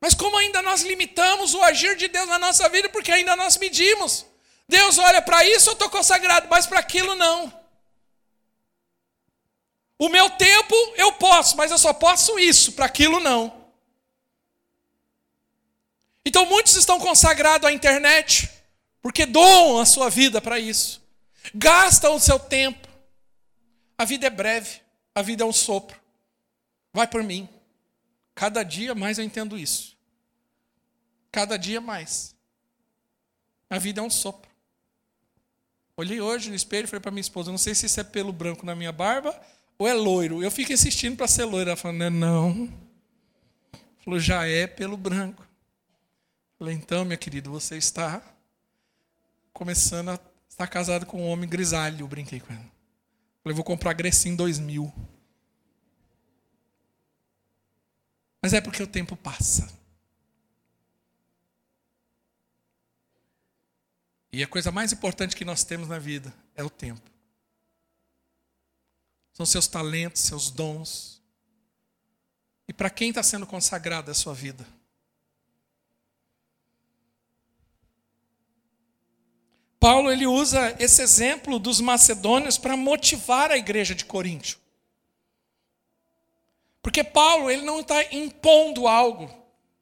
[0.02, 3.58] Mas como ainda nós limitamos o agir de Deus na nossa vida, porque ainda nós
[3.58, 4.26] medimos.
[4.68, 7.54] Deus olha para isso, eu estou consagrado, mas para aquilo não.
[9.98, 13.66] O meu tempo eu posso, mas eu só posso isso, para aquilo não.
[16.26, 18.50] Então muitos estão consagrados à internet,
[19.02, 21.02] porque doam a sua vida para isso,
[21.56, 22.88] gastam o seu tempo.
[23.98, 24.82] A vida é breve,
[25.16, 26.00] a vida é um sopro.
[26.94, 27.50] Vai por mim.
[28.36, 29.98] Cada dia mais eu entendo isso.
[31.32, 32.36] Cada dia mais.
[33.70, 34.47] A vida é um sopro.
[35.98, 38.32] Olhei hoje no espelho e falei para minha esposa: não sei se isso é pelo
[38.32, 39.36] branco na minha barba
[39.80, 40.44] ou é loiro.
[40.44, 41.72] Eu fico insistindo para ser loiro.
[41.72, 42.74] Ela falou: não, não.
[44.06, 45.44] Falou: já é pelo branco.
[46.60, 48.22] Falei: então, minha querida, você está
[49.52, 52.02] começando a estar casado com um homem grisalho.
[52.02, 52.72] Eu brinquei com ela.
[53.44, 54.94] Falei: vou comprar Grecin 2000.
[58.40, 59.77] Mas é porque o tempo passa.
[64.38, 67.02] E a coisa mais importante que nós temos na vida é o tempo.
[69.34, 71.20] São seus talentos, seus dons.
[72.68, 74.64] E para quem está sendo consagrada a sua vida?
[79.80, 84.60] Paulo ele usa esse exemplo dos macedônios para motivar a igreja de Coríntio.
[86.84, 89.36] Porque Paulo ele não está impondo algo.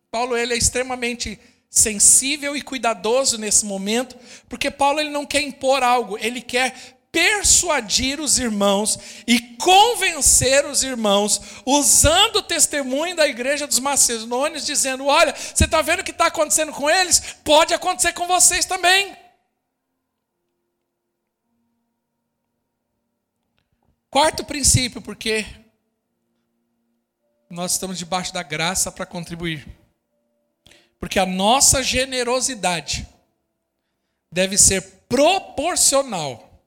[0.09, 1.37] Paulo ele é extremamente
[1.75, 4.15] sensível e cuidadoso nesse momento,
[4.47, 8.97] porque Paulo ele não quer impor algo, ele quer persuadir os irmãos
[9.27, 15.81] e convencer os irmãos, usando o testemunho da igreja dos macedônios, dizendo: Olha, você está
[15.81, 17.35] vendo o que está acontecendo com eles?
[17.43, 19.15] Pode acontecer com vocês também.
[24.09, 25.45] Quarto princípio, porque
[27.49, 29.84] nós estamos debaixo da graça para contribuir.
[30.99, 33.07] Porque a nossa generosidade
[34.31, 36.61] deve ser proporcional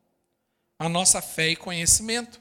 [0.79, 2.41] à nossa fé e conhecimento.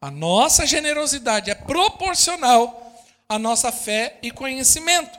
[0.00, 2.94] A nossa generosidade é proporcional
[3.28, 5.18] à nossa fé e conhecimento.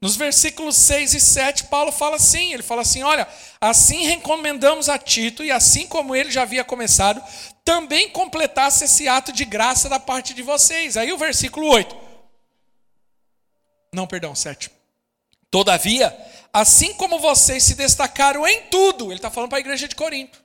[0.00, 3.26] Nos versículos 6 e 7, Paulo fala assim: ele fala assim: olha,
[3.60, 7.20] assim recomendamos a Tito, e assim como ele já havia começado,
[7.64, 10.96] também completasse esse ato de graça da parte de vocês.
[10.96, 12.07] Aí o versículo 8.
[13.92, 14.70] Não, perdão, 7.
[15.50, 16.16] Todavia,
[16.52, 20.42] assim como vocês se destacaram em tudo, ele está falando para a igreja de Corinto.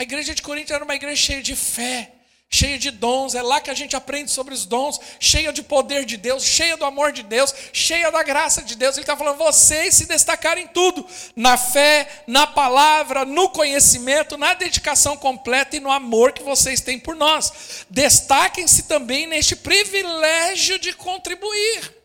[0.00, 2.12] A igreja de Corinto era uma igreja cheia de fé,
[2.50, 6.04] cheia de dons, é lá que a gente aprende sobre os dons, cheia de poder
[6.04, 8.96] de Deus, cheia do amor de Deus, cheia da graça de Deus.
[8.96, 11.06] Ele está falando, vocês se destacarem em tudo,
[11.36, 16.98] na fé, na palavra, no conhecimento, na dedicação completa e no amor que vocês têm
[16.98, 17.84] por nós.
[17.90, 21.97] Destaquem-se também neste privilégio de contribuir.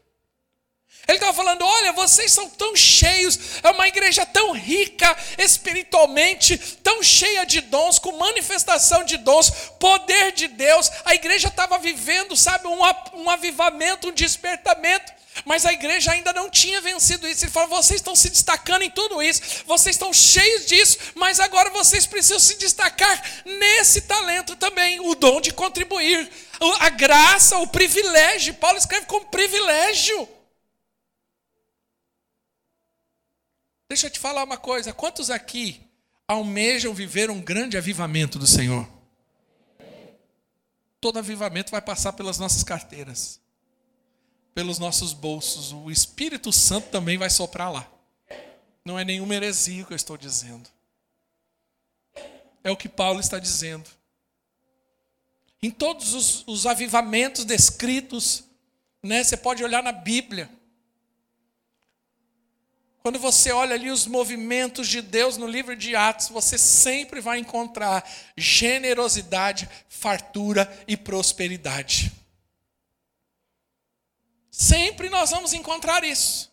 [1.07, 7.03] Ele estava falando: olha, vocês são tão cheios, é uma igreja tão rica espiritualmente, tão
[7.03, 9.49] cheia de dons, com manifestação de dons,
[9.79, 10.89] poder de Deus.
[11.03, 12.79] A igreja estava vivendo, sabe, um,
[13.15, 15.11] um avivamento, um despertamento.
[15.45, 17.43] Mas a igreja ainda não tinha vencido isso.
[17.43, 21.69] Ele falou: vocês estão se destacando em tudo isso, vocês estão cheios disso, mas agora
[21.71, 26.31] vocês precisam se destacar nesse talento também, o dom de contribuir,
[26.79, 28.53] a graça, o privilégio.
[28.53, 30.29] Paulo escreve como privilégio.
[33.93, 35.79] Deixa eu te falar uma coisa: quantos aqui
[36.27, 38.89] almejam viver um grande avivamento do Senhor?
[40.99, 43.39] Todo avivamento vai passar pelas nossas carteiras,
[44.55, 45.71] pelos nossos bolsos.
[45.71, 47.87] O Espírito Santo também vai soprar lá.
[48.83, 50.67] Não é nenhuma heresia que eu estou dizendo.
[52.63, 53.87] É o que Paulo está dizendo.
[55.61, 58.43] Em todos os, os avivamentos descritos,
[59.03, 60.49] né, você pode olhar na Bíblia.
[63.03, 67.37] Quando você olha ali os movimentos de Deus no livro de Atos, você sempre vai
[67.37, 72.13] encontrar generosidade, fartura e prosperidade.
[74.49, 76.49] Sempre nós vamos encontrar isso.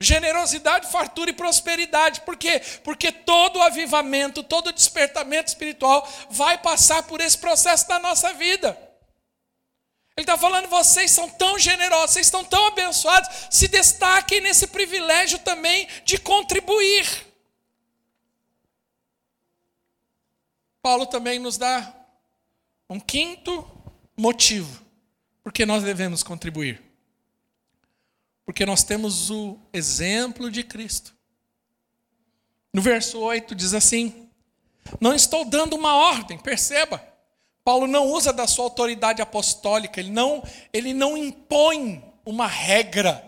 [0.00, 2.20] Generosidade, fartura e prosperidade.
[2.20, 2.60] Por quê?
[2.84, 8.87] Porque todo avivamento, todo despertamento espiritual vai passar por esse processo na nossa vida.
[10.18, 15.38] Ele está falando, vocês são tão generosos, vocês estão tão abençoados, se destaquem nesse privilégio
[15.38, 17.24] também de contribuir.
[20.82, 21.94] Paulo também nos dá
[22.90, 23.64] um quinto
[24.16, 24.84] motivo
[25.44, 26.82] porque nós devemos contribuir.
[28.44, 31.14] Porque nós temos o exemplo de Cristo.
[32.74, 34.28] No verso 8 diz assim:
[35.00, 37.07] Não estou dando uma ordem, perceba.
[37.68, 40.42] Paulo não usa da sua autoridade apostólica, ele não,
[40.72, 43.22] ele não impõe uma regra.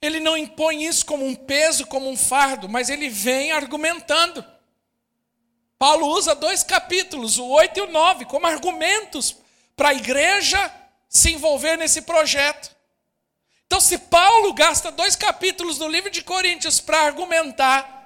[0.00, 4.42] Ele não impõe isso como um peso, como um fardo, mas ele vem argumentando.
[5.78, 9.36] Paulo usa dois capítulos, o 8 e o 9, como argumentos
[9.76, 10.72] para a igreja
[11.06, 12.74] se envolver nesse projeto.
[13.66, 17.99] Então, se Paulo gasta dois capítulos do livro de Coríntios para argumentar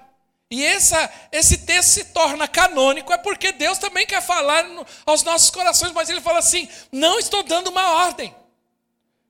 [0.50, 4.64] e essa, esse texto se torna canônico, é porque Deus também quer falar
[5.06, 8.34] aos nossos corações, mas ele fala assim: não estou dando uma ordem.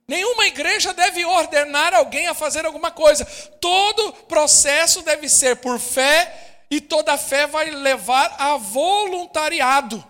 [0.07, 3.25] Nenhuma igreja deve ordenar alguém a fazer alguma coisa.
[3.59, 10.05] Todo processo deve ser por fé, e toda fé vai levar a voluntariado.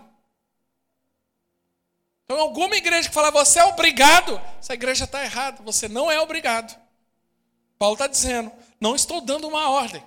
[2.24, 6.20] Então, alguma igreja que fala você é obrigado, essa igreja está errada, você não é
[6.20, 6.78] obrigado.
[7.78, 10.04] Paulo está dizendo: não estou dando uma ordem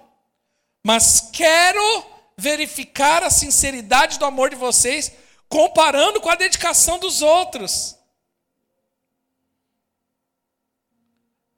[0.83, 2.05] mas quero
[2.37, 5.11] verificar a sinceridade do amor de vocês
[5.47, 7.97] comparando com a dedicação dos outros.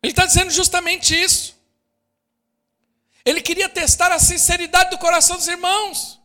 [0.01, 1.55] Ele está dizendo justamente isso.
[3.24, 6.19] Ele queria testar a sinceridade do coração dos irmãos.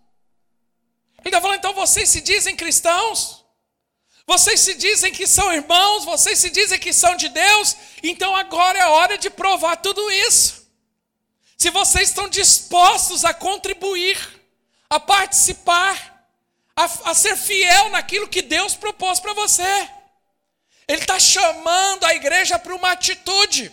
[1.18, 3.44] Ele está falando, então vocês se dizem cristãos,
[4.26, 8.78] vocês se dizem que são irmãos, vocês se dizem que são de Deus, então agora
[8.78, 10.65] é hora de provar tudo isso
[11.56, 14.18] se vocês estão dispostos a contribuir,
[14.90, 16.28] a participar,
[16.76, 19.88] a, a ser fiel naquilo que Deus propôs para você.
[20.86, 23.72] Ele está chamando a igreja para uma atitude.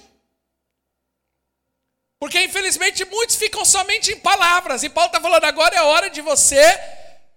[2.18, 4.82] Porque infelizmente muitos ficam somente em palavras.
[4.84, 6.64] E Paulo está falando, agora é hora de você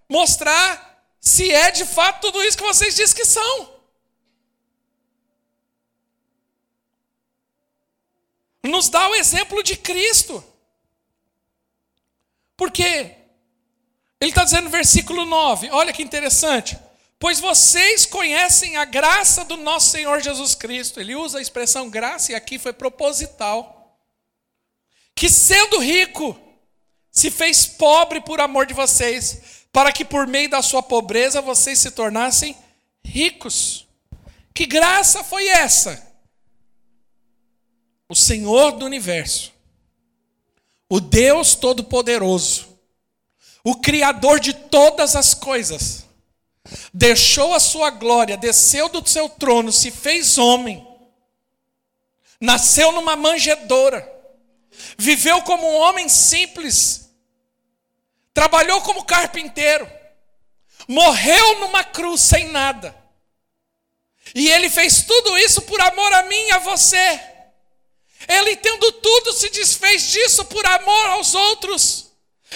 [0.09, 3.76] mostrar se é de fato tudo isso que vocês dizem que são.
[8.67, 10.43] Nos dá o exemplo de Cristo.
[12.55, 12.83] Porque
[14.19, 16.77] Ele está dizendo no versículo 9, olha que interessante.
[17.19, 20.99] Pois vocês conhecem a graça do nosso Senhor Jesus Cristo.
[20.99, 23.97] Ele usa a expressão graça e aqui foi proposital.
[25.15, 26.39] Que sendo rico,
[27.11, 29.41] se fez pobre por amor de vocês,
[29.71, 32.55] para que por meio da sua pobreza vocês se tornassem
[33.03, 33.87] ricos.
[34.53, 36.06] Que graça foi essa?
[38.09, 39.53] O Senhor do universo,
[40.89, 42.79] o Deus Todo-Poderoso,
[43.63, 46.05] o Criador de todas as coisas,
[46.93, 50.87] deixou a sua glória, desceu do seu trono, se fez homem,
[52.39, 54.09] nasceu numa manjedoura,
[54.97, 57.09] viveu como um homem simples,
[58.33, 59.89] trabalhou como carpinteiro,
[60.87, 62.95] morreu numa cruz sem nada.
[64.33, 67.36] E ele fez tudo isso por amor a mim e a você.
[68.27, 72.11] Ele, tendo tudo, se desfez disso por amor aos outros.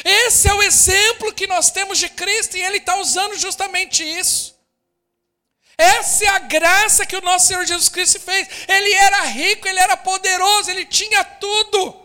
[0.05, 4.55] Esse é o exemplo que nós temos de Cristo e Ele está usando justamente isso.
[5.77, 8.47] Essa é a graça que o nosso Senhor Jesus Cristo fez.
[8.67, 11.99] Ele era rico, ele era poderoso, ele tinha tudo,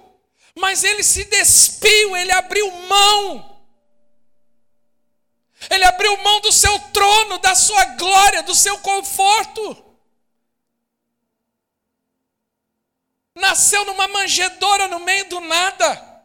[0.54, 3.56] mas ele se despiu, ele abriu mão.
[5.68, 9.85] Ele abriu mão do seu trono, da sua glória, do seu conforto.
[13.36, 16.24] Nasceu numa manjedoura no meio do nada.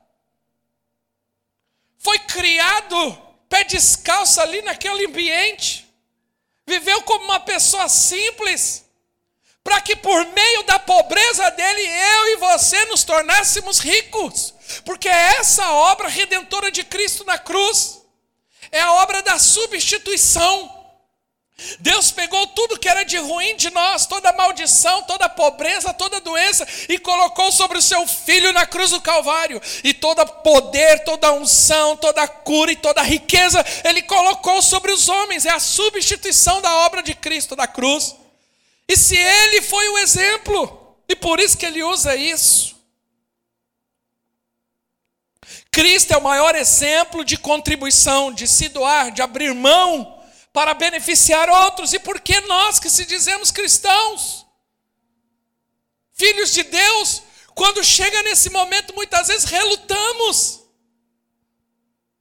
[1.99, 5.85] Foi criado pé descalço ali naquele ambiente,
[6.65, 8.85] viveu como uma pessoa simples,
[9.61, 14.53] para que por meio da pobreza dele, eu e você nos tornássemos ricos,
[14.85, 18.01] porque é essa obra redentora de Cristo na cruz,
[18.71, 20.80] é a obra da substituição.
[21.79, 26.67] Deus pegou tudo que era de ruim de nós, toda maldição, toda pobreza, toda doença,
[26.89, 29.61] e colocou sobre o seu filho na cruz do Calvário.
[29.83, 35.45] E todo poder, toda unção, toda cura e toda riqueza, ele colocou sobre os homens.
[35.45, 38.15] É a substituição da obra de Cristo da cruz.
[38.87, 42.75] E se ele foi o exemplo, e por isso que ele usa isso.
[45.71, 50.20] Cristo é o maior exemplo de contribuição, de se doar, de abrir mão
[50.53, 51.93] para beneficiar outros.
[51.93, 54.45] E por que nós que se dizemos cristãos,
[56.13, 57.23] filhos de Deus,
[57.55, 60.59] quando chega nesse momento, muitas vezes relutamos.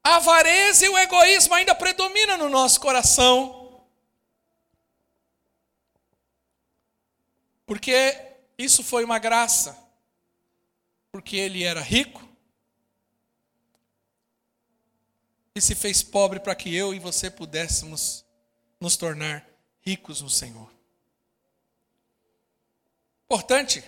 [0.02, 3.84] A avareza e o egoísmo ainda predominam no nosso coração.
[7.66, 8.18] Porque
[8.56, 9.78] isso foi uma graça.
[11.12, 12.29] Porque ele era rico,
[15.60, 18.24] e se fez pobre para que eu e você pudéssemos
[18.80, 19.46] nos tornar
[19.82, 20.72] ricos no Senhor.
[23.26, 23.84] Importante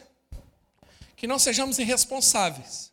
[1.16, 2.92] que não sejamos irresponsáveis.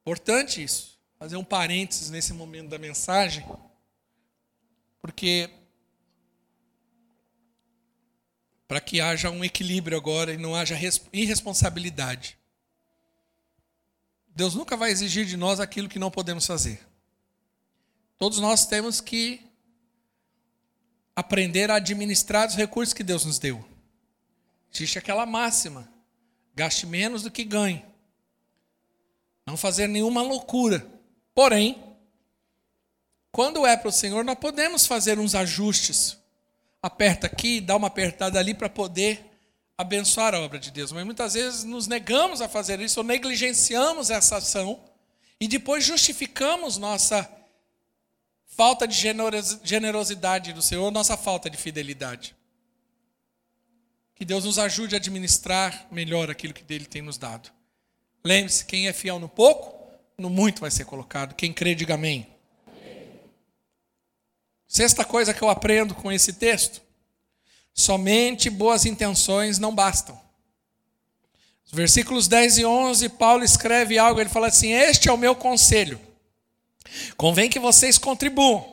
[0.00, 0.98] Importante isso.
[1.16, 3.46] Fazer um parênteses nesse momento da mensagem,
[5.00, 5.48] porque
[8.66, 10.76] para que haja um equilíbrio agora e não haja
[11.12, 12.36] irresponsabilidade.
[14.26, 16.85] Deus nunca vai exigir de nós aquilo que não podemos fazer.
[18.18, 19.44] Todos nós temos que
[21.14, 23.64] aprender a administrar os recursos que Deus nos deu.
[24.72, 25.88] Existe aquela máxima:
[26.54, 27.84] gaste menos do que ganhe.
[29.46, 30.86] Não fazer nenhuma loucura.
[31.34, 31.82] Porém,
[33.30, 36.16] quando é para o Senhor, nós podemos fazer uns ajustes.
[36.82, 39.24] Aperta aqui, dá uma apertada ali para poder
[39.76, 40.90] abençoar a obra de Deus.
[40.90, 44.82] Mas muitas vezes nos negamos a fazer isso ou negligenciamos essa ação
[45.38, 47.30] e depois justificamos nossa
[48.46, 48.96] falta de
[49.64, 52.34] generosidade do Senhor, nossa falta de fidelidade.
[54.14, 57.50] Que Deus nos ajude a administrar melhor aquilo que Ele tem nos dado.
[58.24, 61.34] Lembre-se: quem é fiel no pouco, no muito vai ser colocado.
[61.34, 62.26] Quem crê, diga amém.
[64.66, 66.86] Sexta coisa que eu aprendo com esse texto
[67.76, 70.18] Somente boas intenções não bastam.
[71.70, 76.00] versículos 10 e 11, Paulo escreve algo, ele fala assim: Este é o meu conselho.
[77.16, 78.64] Convém que vocês contribuam,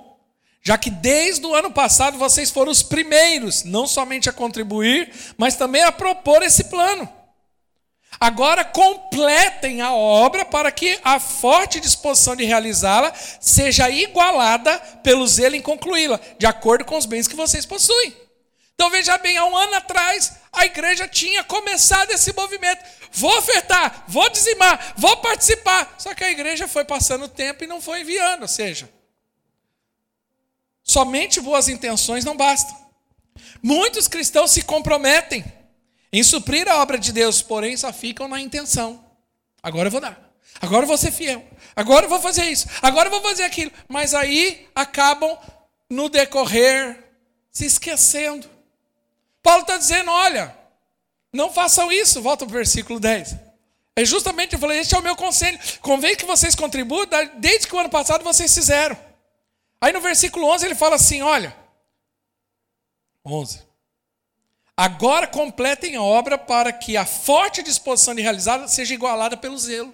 [0.61, 5.55] já que desde o ano passado vocês foram os primeiros, não somente a contribuir, mas
[5.55, 7.07] também a propor esse plano.
[8.19, 15.55] Agora completem a obra para que a forte disposição de realizá-la seja igualada pelo zelo
[15.55, 18.22] em concluí-la, de acordo com os bens que vocês possuem.
[18.83, 22.83] Então veja bem, há um ano atrás a igreja tinha começado esse movimento.
[23.13, 25.95] Vou ofertar, vou dizimar, vou participar.
[25.97, 28.41] Só que a igreja foi passando o tempo e não foi enviando.
[28.41, 28.89] Ou seja,
[30.83, 32.77] somente boas intenções não bastam.
[33.61, 35.45] Muitos cristãos se comprometem
[36.11, 39.01] em suprir a obra de Deus, porém só ficam na intenção.
[39.63, 40.19] Agora eu vou dar.
[40.59, 41.41] Agora eu vou ser fiel.
[41.73, 42.67] Agora eu vou fazer isso.
[42.81, 43.71] Agora eu vou fazer aquilo.
[43.87, 45.37] Mas aí acabam,
[45.89, 47.01] no decorrer,
[47.49, 48.51] se esquecendo.
[49.43, 50.57] Paulo está dizendo: olha,
[51.31, 52.21] não façam isso.
[52.21, 53.35] Volta para o versículo 10.
[53.95, 55.59] É justamente, eu falei, este é o meu conselho.
[55.81, 58.97] Convém que vocês contribuam desde que o ano passado vocês fizeram.
[59.79, 61.55] Aí no versículo 11 ele fala assim: olha,
[63.25, 63.61] 11.
[64.75, 69.93] Agora completem a obra para que a forte disposição de realizá-la seja igualada pelo zelo.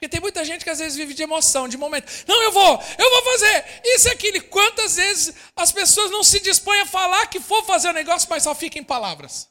[0.00, 2.10] Porque tem muita gente que às vezes vive de emoção, de momento.
[2.26, 4.42] Não, eu vou, eu vou fazer isso e aquilo.
[4.44, 8.42] Quantas vezes as pessoas não se dispõem a falar que for fazer o negócio, mas
[8.42, 9.46] só ficam em palavras.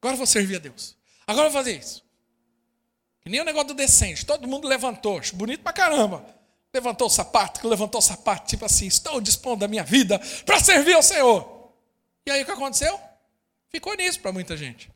[0.00, 0.96] Agora eu vou servir a Deus.
[1.24, 2.04] Agora eu vou fazer isso.
[3.20, 4.26] Que nem o negócio do decente.
[4.26, 5.20] Todo mundo levantou.
[5.34, 6.26] Bonito pra caramba.
[6.74, 10.94] Levantou o sapato, levantou o sapato, tipo assim, estou dispondo da minha vida para servir
[10.94, 11.72] ao Senhor.
[12.26, 12.98] E aí o que aconteceu?
[13.68, 14.90] Ficou nisso para muita gente.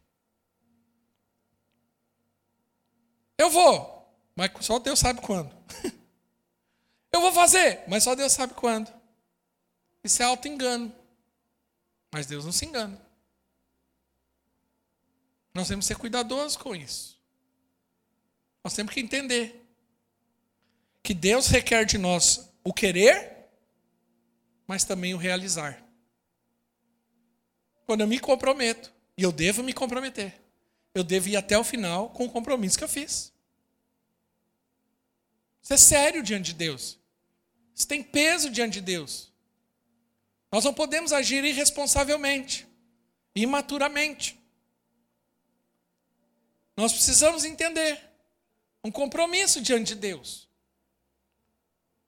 [3.36, 5.54] Eu vou, mas só Deus sabe quando.
[7.12, 8.92] Eu vou fazer, mas só Deus sabe quando.
[10.02, 10.92] Isso é auto-engano.
[12.12, 13.00] Mas Deus não se engana.
[15.54, 17.18] Nós temos que ser cuidadosos com isso.
[18.64, 19.64] Nós temos que entender
[21.02, 23.48] que Deus requer de nós o querer,
[24.66, 25.84] mas também o realizar.
[27.86, 30.40] Quando eu me comprometo, e eu devo me comprometer,
[30.94, 33.32] eu devo ir até o final com o compromisso que eu fiz.
[35.62, 36.98] Isso é sério diante de Deus.
[37.74, 39.32] Isso tem peso diante de Deus.
[40.52, 42.68] Nós não podemos agir irresponsavelmente,
[43.34, 44.38] imaturamente.
[46.76, 48.00] Nós precisamos entender
[48.84, 50.48] um compromisso diante de Deus.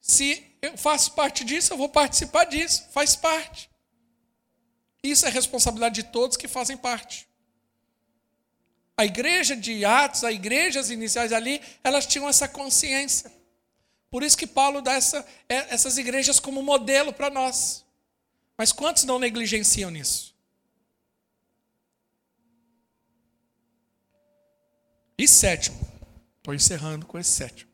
[0.00, 3.68] Se eu faço parte disso, eu vou participar disso, faz parte.
[5.02, 7.25] Isso é responsabilidade de todos que fazem parte.
[8.96, 13.30] A igreja de Atos, as igrejas iniciais ali, elas tinham essa consciência.
[14.10, 17.84] Por isso que Paulo dá essa, é, essas igrejas como modelo para nós.
[18.56, 20.34] Mas quantos não negligenciam nisso?
[25.18, 25.78] E sétimo,
[26.38, 27.70] estou encerrando com esse sétimo.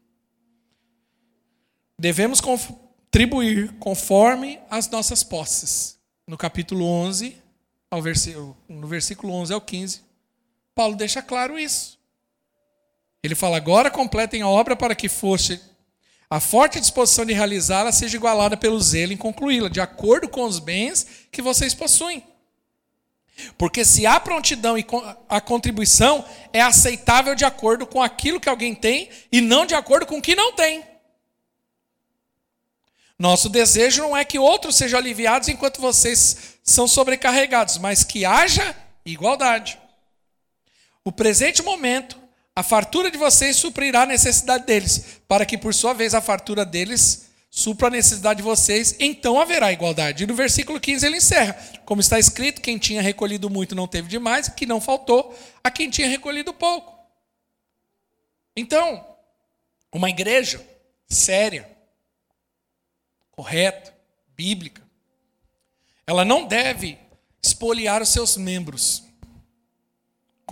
[1.98, 5.98] Devemos contribuir conforme as nossas posses.
[6.26, 7.36] No capítulo 11,
[7.90, 10.02] ao versículo, no versículo 11 ao 15,
[10.74, 11.98] Paulo deixa claro isso.
[13.22, 15.60] Ele fala: agora completem a obra para que fosse
[16.32, 20.58] a forte disposição de realizá-la seja igualada pelo zelo em concluí-la, de acordo com os
[20.58, 22.24] bens que vocês possuem.
[23.58, 24.86] Porque se há prontidão e
[25.28, 30.06] a contribuição é aceitável de acordo com aquilo que alguém tem e não de acordo
[30.06, 30.82] com o que não tem.
[33.18, 38.74] Nosso desejo não é que outros sejam aliviados enquanto vocês são sobrecarregados, mas que haja
[39.04, 39.78] igualdade.
[41.04, 42.20] O presente momento,
[42.54, 46.64] a fartura de vocês suprirá a necessidade deles, para que por sua vez a fartura
[46.64, 50.24] deles supra a necessidade de vocês, então haverá igualdade.
[50.24, 54.08] E no versículo 15 ele encerra: Como está escrito, quem tinha recolhido muito não teve
[54.08, 56.92] demais, que não faltou a quem tinha recolhido pouco.
[58.56, 59.04] Então,
[59.92, 60.64] uma igreja
[61.08, 61.68] séria,
[63.30, 63.94] correta,
[64.36, 64.82] bíblica,
[66.06, 66.98] ela não deve
[67.42, 69.01] espoliar os seus membros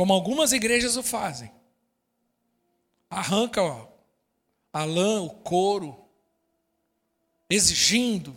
[0.00, 1.52] como algumas igrejas o fazem.
[3.10, 3.86] Arranca ó,
[4.72, 6.08] a lã, o couro,
[7.50, 8.34] exigindo.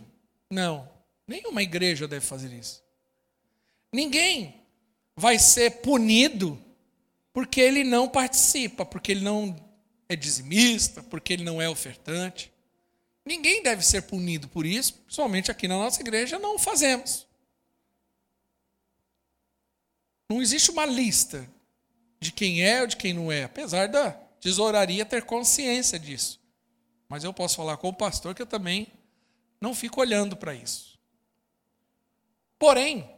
[0.50, 0.92] Não,
[1.26, 2.84] nenhuma igreja deve fazer isso.
[3.94, 4.62] Ninguém
[5.16, 6.62] vai ser punido
[7.32, 9.56] porque ele não participa, porque ele não
[10.10, 12.52] é dizimista, porque ele não é ofertante.
[13.26, 17.26] Ninguém deve ser punido por isso, principalmente aqui na nossa igreja não o fazemos.
[20.30, 21.53] Não existe uma lista
[22.24, 26.40] de quem é ou de quem não é, apesar da tesouraria ter consciência disso.
[27.08, 28.88] Mas eu posso falar com o pastor que eu também
[29.62, 31.00] não fico olhando para isso.
[32.58, 33.10] Porém,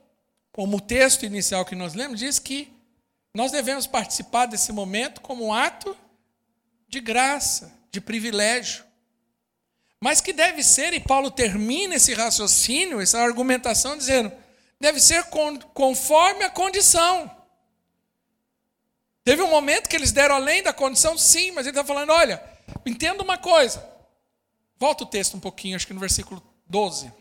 [0.51, 2.73] como o texto inicial que nós lemos diz que
[3.33, 5.95] nós devemos participar desse momento como um ato
[6.87, 8.85] de graça, de privilégio.
[9.99, 14.31] Mas que deve ser, e Paulo termina esse raciocínio, essa argumentação, dizendo:
[14.79, 15.25] deve ser
[15.73, 17.29] conforme a condição.
[19.26, 22.41] Teve um momento que eles deram além da condição, sim, mas ele está falando: olha,
[22.86, 23.84] entenda uma coisa.
[24.78, 27.11] Volta o texto um pouquinho, acho que no versículo 12.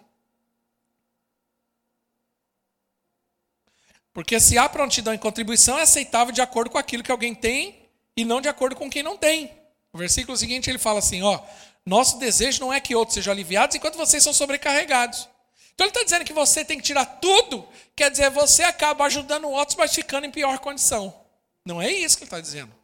[4.13, 7.89] Porque se há prontidão em contribuição, é aceitável de acordo com aquilo que alguém tem
[8.15, 9.51] e não de acordo com quem não tem.
[9.91, 11.41] O versículo seguinte ele fala assim: ó,
[11.87, 15.27] nosso desejo não é que outros sejam aliviados enquanto vocês são sobrecarregados.
[15.73, 19.49] Então ele está dizendo que você tem que tirar tudo, quer dizer, você acaba ajudando
[19.49, 21.24] outros, mas ficando em pior condição.
[21.65, 22.75] Não é isso que ele está dizendo.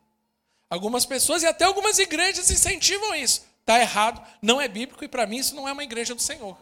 [0.69, 3.45] Algumas pessoas e até algumas igrejas incentivam isso.
[3.61, 6.57] Está errado, não é bíblico e para mim isso não é uma igreja do Senhor.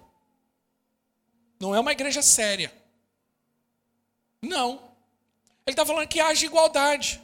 [1.61, 2.73] Não é uma igreja séria.
[4.41, 4.77] Não.
[5.67, 7.21] Ele está falando que haja igualdade.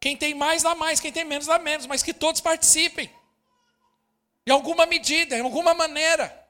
[0.00, 1.00] Quem tem mais, dá mais.
[1.00, 1.86] Quem tem menos, dá menos.
[1.86, 3.10] Mas que todos participem.
[4.46, 6.46] Em alguma medida, em alguma maneira.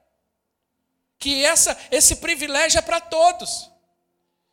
[1.19, 3.68] Que essa, esse privilégio é para todos.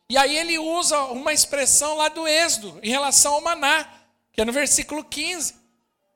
[0.08, 3.88] E aí ele usa uma expressão lá do Êxodo, em relação ao maná,
[4.32, 5.54] que é no versículo 15.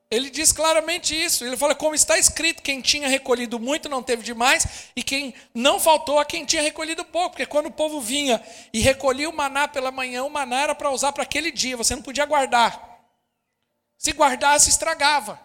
[0.09, 1.45] Ele diz claramente isso.
[1.45, 5.79] Ele fala, como está escrito, quem tinha recolhido muito não teve demais, e quem não
[5.79, 7.31] faltou a quem tinha recolhido pouco.
[7.31, 10.91] Porque quando o povo vinha e recolhia o maná pela manhã, o maná era para
[10.91, 12.89] usar para aquele dia, você não podia guardar.
[13.97, 15.39] Se guardasse, estragava.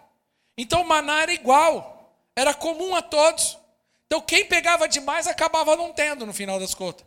[0.59, 3.59] Então o maná era igual, era comum a todos.
[4.07, 7.07] Então quem pegava demais acabava não tendo no final das contas.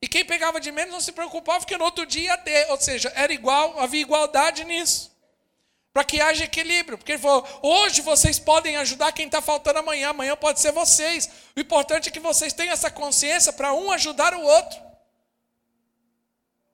[0.00, 2.70] E quem pegava de menos não se preocupava, porque no outro dia ia ter.
[2.70, 5.16] Ou seja, era igual, havia igualdade nisso
[5.96, 6.98] para que haja equilíbrio.
[6.98, 11.30] Porque ele falou: hoje vocês podem ajudar quem está faltando amanhã, amanhã pode ser vocês.
[11.56, 14.78] O importante é que vocês tenham essa consciência para um ajudar o outro.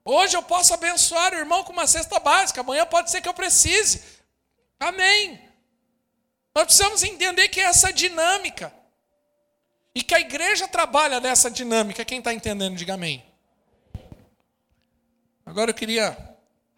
[0.04, 3.34] Hoje eu posso abençoar o irmão com uma cesta básica, amanhã pode ser que eu
[3.34, 4.02] precise.
[4.80, 5.40] Amém.
[6.52, 8.74] Nós precisamos entender que é essa dinâmica.
[9.94, 12.04] E que a igreja trabalha nessa dinâmica.
[12.04, 13.24] Quem está entendendo, diga amém.
[15.44, 16.16] Agora eu queria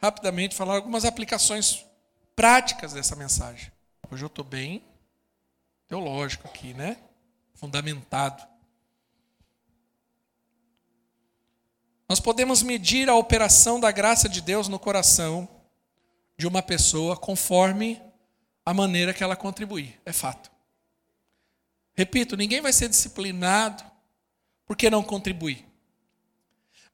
[0.00, 1.84] rapidamente falar algumas aplicações
[2.34, 3.70] práticas dessa mensagem.
[4.10, 4.82] Hoje eu estou bem
[5.86, 6.98] teológico aqui, né?
[7.54, 8.46] Fundamentado.
[12.08, 15.48] Nós podemos medir a operação da graça de Deus no coração
[16.36, 18.00] de uma pessoa conforme
[18.64, 20.00] a maneira que ela contribuir.
[20.04, 20.53] É fato.
[21.94, 23.84] Repito, ninguém vai ser disciplinado
[24.66, 25.64] porque não contribui.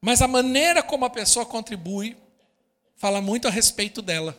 [0.00, 2.16] Mas a maneira como a pessoa contribui
[2.96, 4.36] fala muito a respeito dela.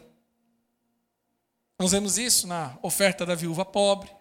[1.79, 4.11] Nós vemos isso na oferta da viúva pobre,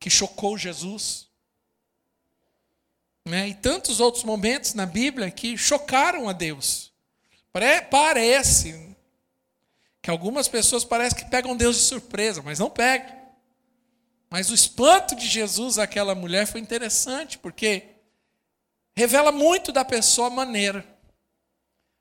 [0.00, 1.28] que chocou Jesus.
[3.26, 3.48] Né?
[3.48, 6.90] E tantos outros momentos na Bíblia que chocaram a Deus.
[7.90, 8.96] Parece
[10.00, 13.17] que algumas pessoas parecem que pegam Deus de surpresa, mas não pega.
[14.30, 17.96] Mas o espanto de Jesus àquela mulher foi interessante, porque
[18.94, 20.84] revela muito da pessoa maneira.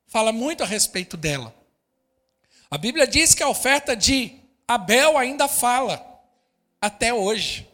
[0.08, 1.56] Fala muito a respeito dela.
[2.70, 6.06] A Bíblia diz que a oferta de Abel ainda fala,
[6.82, 7.68] até hoje.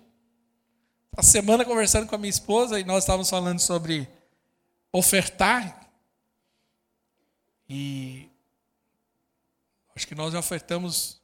[1.18, 4.08] A semana conversando com a minha esposa e nós estávamos falando sobre
[4.92, 5.90] ofertar.
[7.68, 8.30] E
[9.96, 11.20] acho que nós já ofertamos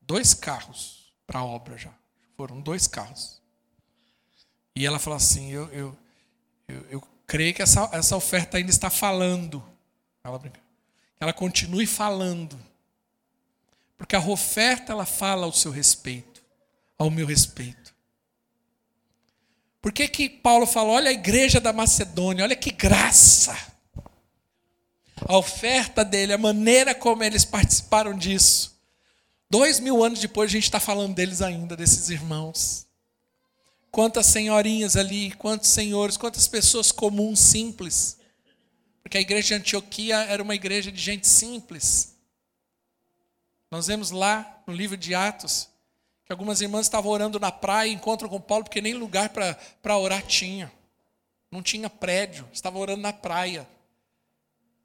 [0.00, 1.92] dois carros para a obra já.
[2.36, 3.40] Foram dois carros.
[4.74, 5.98] E ela falou assim: eu, eu,
[6.68, 9.64] eu, eu creio que essa, essa oferta ainda está falando.
[10.22, 10.64] Ela brinca
[11.24, 12.60] ela continue falando.
[13.96, 16.42] Porque a oferta ela fala ao seu respeito,
[16.98, 17.94] ao meu respeito.
[19.80, 23.56] Por que, que Paulo fala, olha a igreja da Macedônia, olha que graça.
[25.26, 28.73] A oferta dele, a maneira como eles participaram disso.
[29.48, 32.86] Dois mil anos depois a gente está falando deles ainda, desses irmãos.
[33.90, 38.18] Quantas senhorinhas ali, quantos senhores, quantas pessoas comuns, simples
[39.04, 42.16] porque a igreja de Antioquia era uma igreja de gente simples.
[43.70, 45.68] Nós vemos lá no livro de Atos
[46.24, 50.22] que algumas irmãs estavam orando na praia, encontram com Paulo, porque nem lugar para orar
[50.22, 50.72] tinha.
[51.50, 53.68] Não tinha prédio, estavam orando na praia.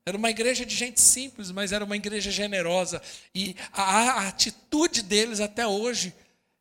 [0.10, 3.00] Era uma igreja de gente simples, mas era uma igreja generosa.
[3.34, 6.16] E a, a atitude deles até hoje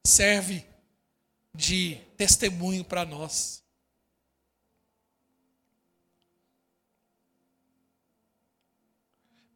[0.07, 0.67] serve
[1.55, 3.65] de testemunho para nós.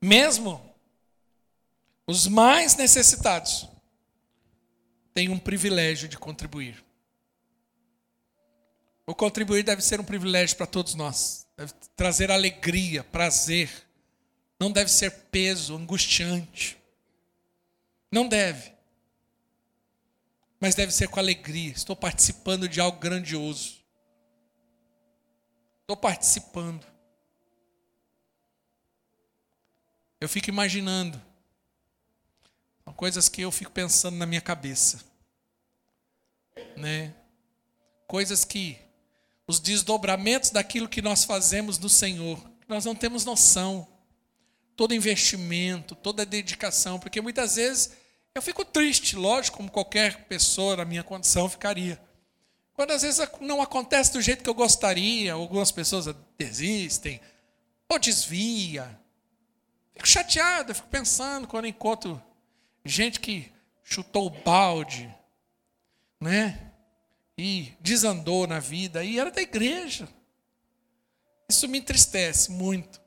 [0.01, 0.75] Mesmo
[2.07, 3.69] os mais necessitados
[5.13, 6.83] têm um privilégio de contribuir.
[9.07, 11.42] O contribuir deve ser um privilégio para todos nós.
[11.63, 13.71] Deve trazer alegria, prazer.
[14.59, 16.77] Não deve ser peso, angustiante.
[18.11, 18.73] Não deve.
[20.59, 21.71] Mas deve ser com alegria.
[21.71, 23.81] Estou participando de algo grandioso.
[25.83, 26.85] Estou participando.
[30.21, 31.23] Eu fico imaginando.
[32.83, 35.05] São coisas que eu fico pensando na minha cabeça.
[36.77, 37.15] Né?
[38.09, 38.81] Coisas que
[39.47, 42.39] os desdobramentos daquilo que nós fazemos no Senhor,
[42.69, 43.87] nós não temos noção.
[44.75, 47.93] Todo investimento, toda dedicação, porque muitas vezes
[48.35, 52.01] eu fico triste, lógico, como qualquer pessoa na minha condição ficaria.
[52.73, 56.07] Quando às vezes não acontece do jeito que eu gostaria, algumas pessoas
[56.39, 57.21] desistem,
[57.89, 58.99] ou desvia,
[59.95, 62.23] Fico chateado, fico pensando quando encontro
[62.85, 63.53] gente que
[63.85, 65.13] chutou o balde,
[66.21, 66.72] né?
[67.37, 70.09] E desandou na vida, e era da igreja.
[71.49, 73.01] Isso me entristece muito.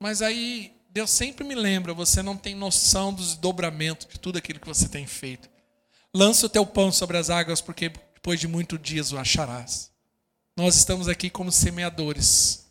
[0.00, 4.60] Mas aí Deus sempre me lembra, você não tem noção dos desdobramentos de tudo aquilo
[4.60, 5.50] que você tem feito.
[6.14, 9.90] Lança o teu pão sobre as águas, porque depois de muitos dias o acharás.
[10.56, 12.70] Nós estamos aqui como semeadores.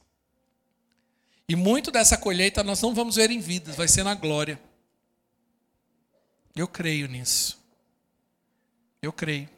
[1.49, 4.59] E muito dessa colheita nós não vamos ver em vidas, vai ser na glória.
[6.55, 7.61] Eu creio nisso.
[9.01, 9.49] Eu creio.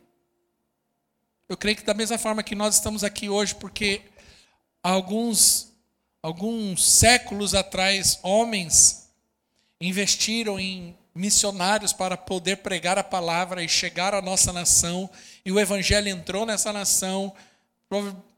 [1.47, 4.01] Eu creio que da mesma forma que nós estamos aqui hoje, porque
[4.81, 5.71] alguns,
[6.21, 9.11] alguns séculos atrás, homens
[9.79, 15.07] investiram em missionários para poder pregar a palavra e chegar à nossa nação,
[15.45, 17.31] e o evangelho entrou nessa nação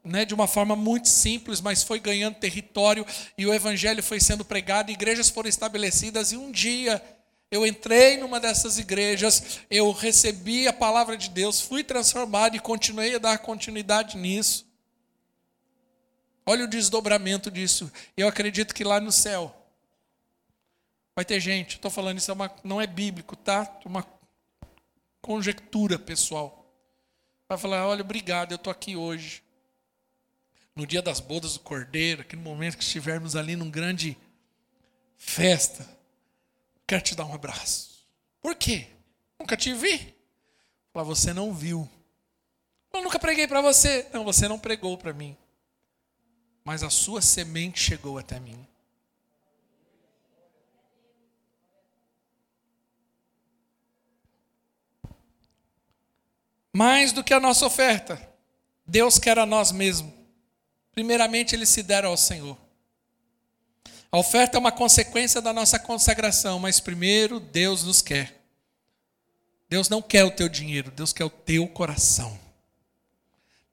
[0.04, 3.06] né, de uma forma muito simples, mas foi ganhando território,
[3.38, 7.02] e o evangelho foi sendo pregado, igrejas foram estabelecidas, e um dia
[7.50, 13.14] eu entrei numa dessas igrejas, eu recebi a palavra de Deus, fui transformado e continuei
[13.14, 14.66] a dar continuidade nisso.
[16.44, 17.90] Olha o desdobramento disso.
[18.16, 19.54] Eu acredito que lá no céu
[21.14, 23.80] vai ter gente, estou falando isso é uma, não é bíblico, tá?
[23.84, 24.06] É uma
[25.20, 26.70] conjectura pessoal.
[27.48, 29.42] Vai falar: olha, obrigado, eu estou aqui hoje.
[30.76, 34.16] No dia das bodas do cordeiro, aquele momento que estivermos ali num grande
[35.16, 35.97] festa,
[36.88, 38.08] quero te dar um abraço.
[38.40, 38.88] Por quê?
[39.38, 40.14] Nunca te vi.
[40.92, 41.88] Fala, você não viu.
[42.92, 44.08] Eu nunca preguei para você.
[44.12, 45.36] Não, você não pregou para mim.
[46.64, 48.66] Mas a sua semente chegou até mim.
[56.72, 58.20] Mais do que a nossa oferta,
[58.86, 60.12] Deus quer a nós mesmos.
[60.92, 62.56] Primeiramente, Ele se dera ao Senhor.
[64.10, 68.40] A oferta é uma consequência da nossa consagração, mas primeiro Deus nos quer.
[69.68, 72.38] Deus não quer o teu dinheiro, Deus quer o teu coração.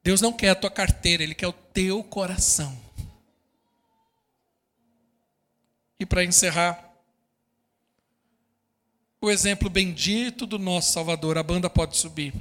[0.02, 2.78] Deus não quer a tua carteira, Ele quer o teu coração.
[5.98, 6.84] E para encerrar,
[9.20, 12.34] o exemplo bendito do nosso Salvador, a banda pode subir.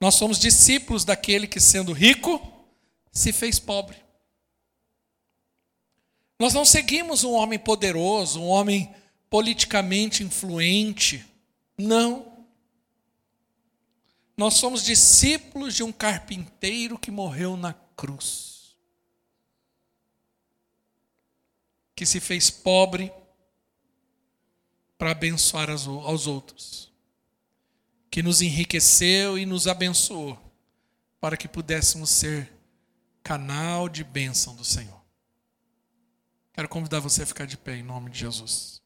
[0.00, 2.40] Nós somos discípulos daquele que, sendo rico,
[3.10, 4.03] se fez pobre.
[6.38, 8.94] Nós não seguimos um homem poderoso, um homem
[9.30, 11.24] politicamente influente.
[11.78, 12.46] Não.
[14.36, 18.76] Nós somos discípulos de um carpinteiro que morreu na cruz.
[21.94, 23.12] Que se fez pobre
[24.98, 26.84] para abençoar aos outros
[28.14, 30.38] que nos enriqueceu e nos abençoou,
[31.20, 32.48] para que pudéssemos ser
[33.24, 35.03] canal de bênção do Senhor.
[36.54, 38.83] Quero convidar você a ficar de pé em nome de Jesus.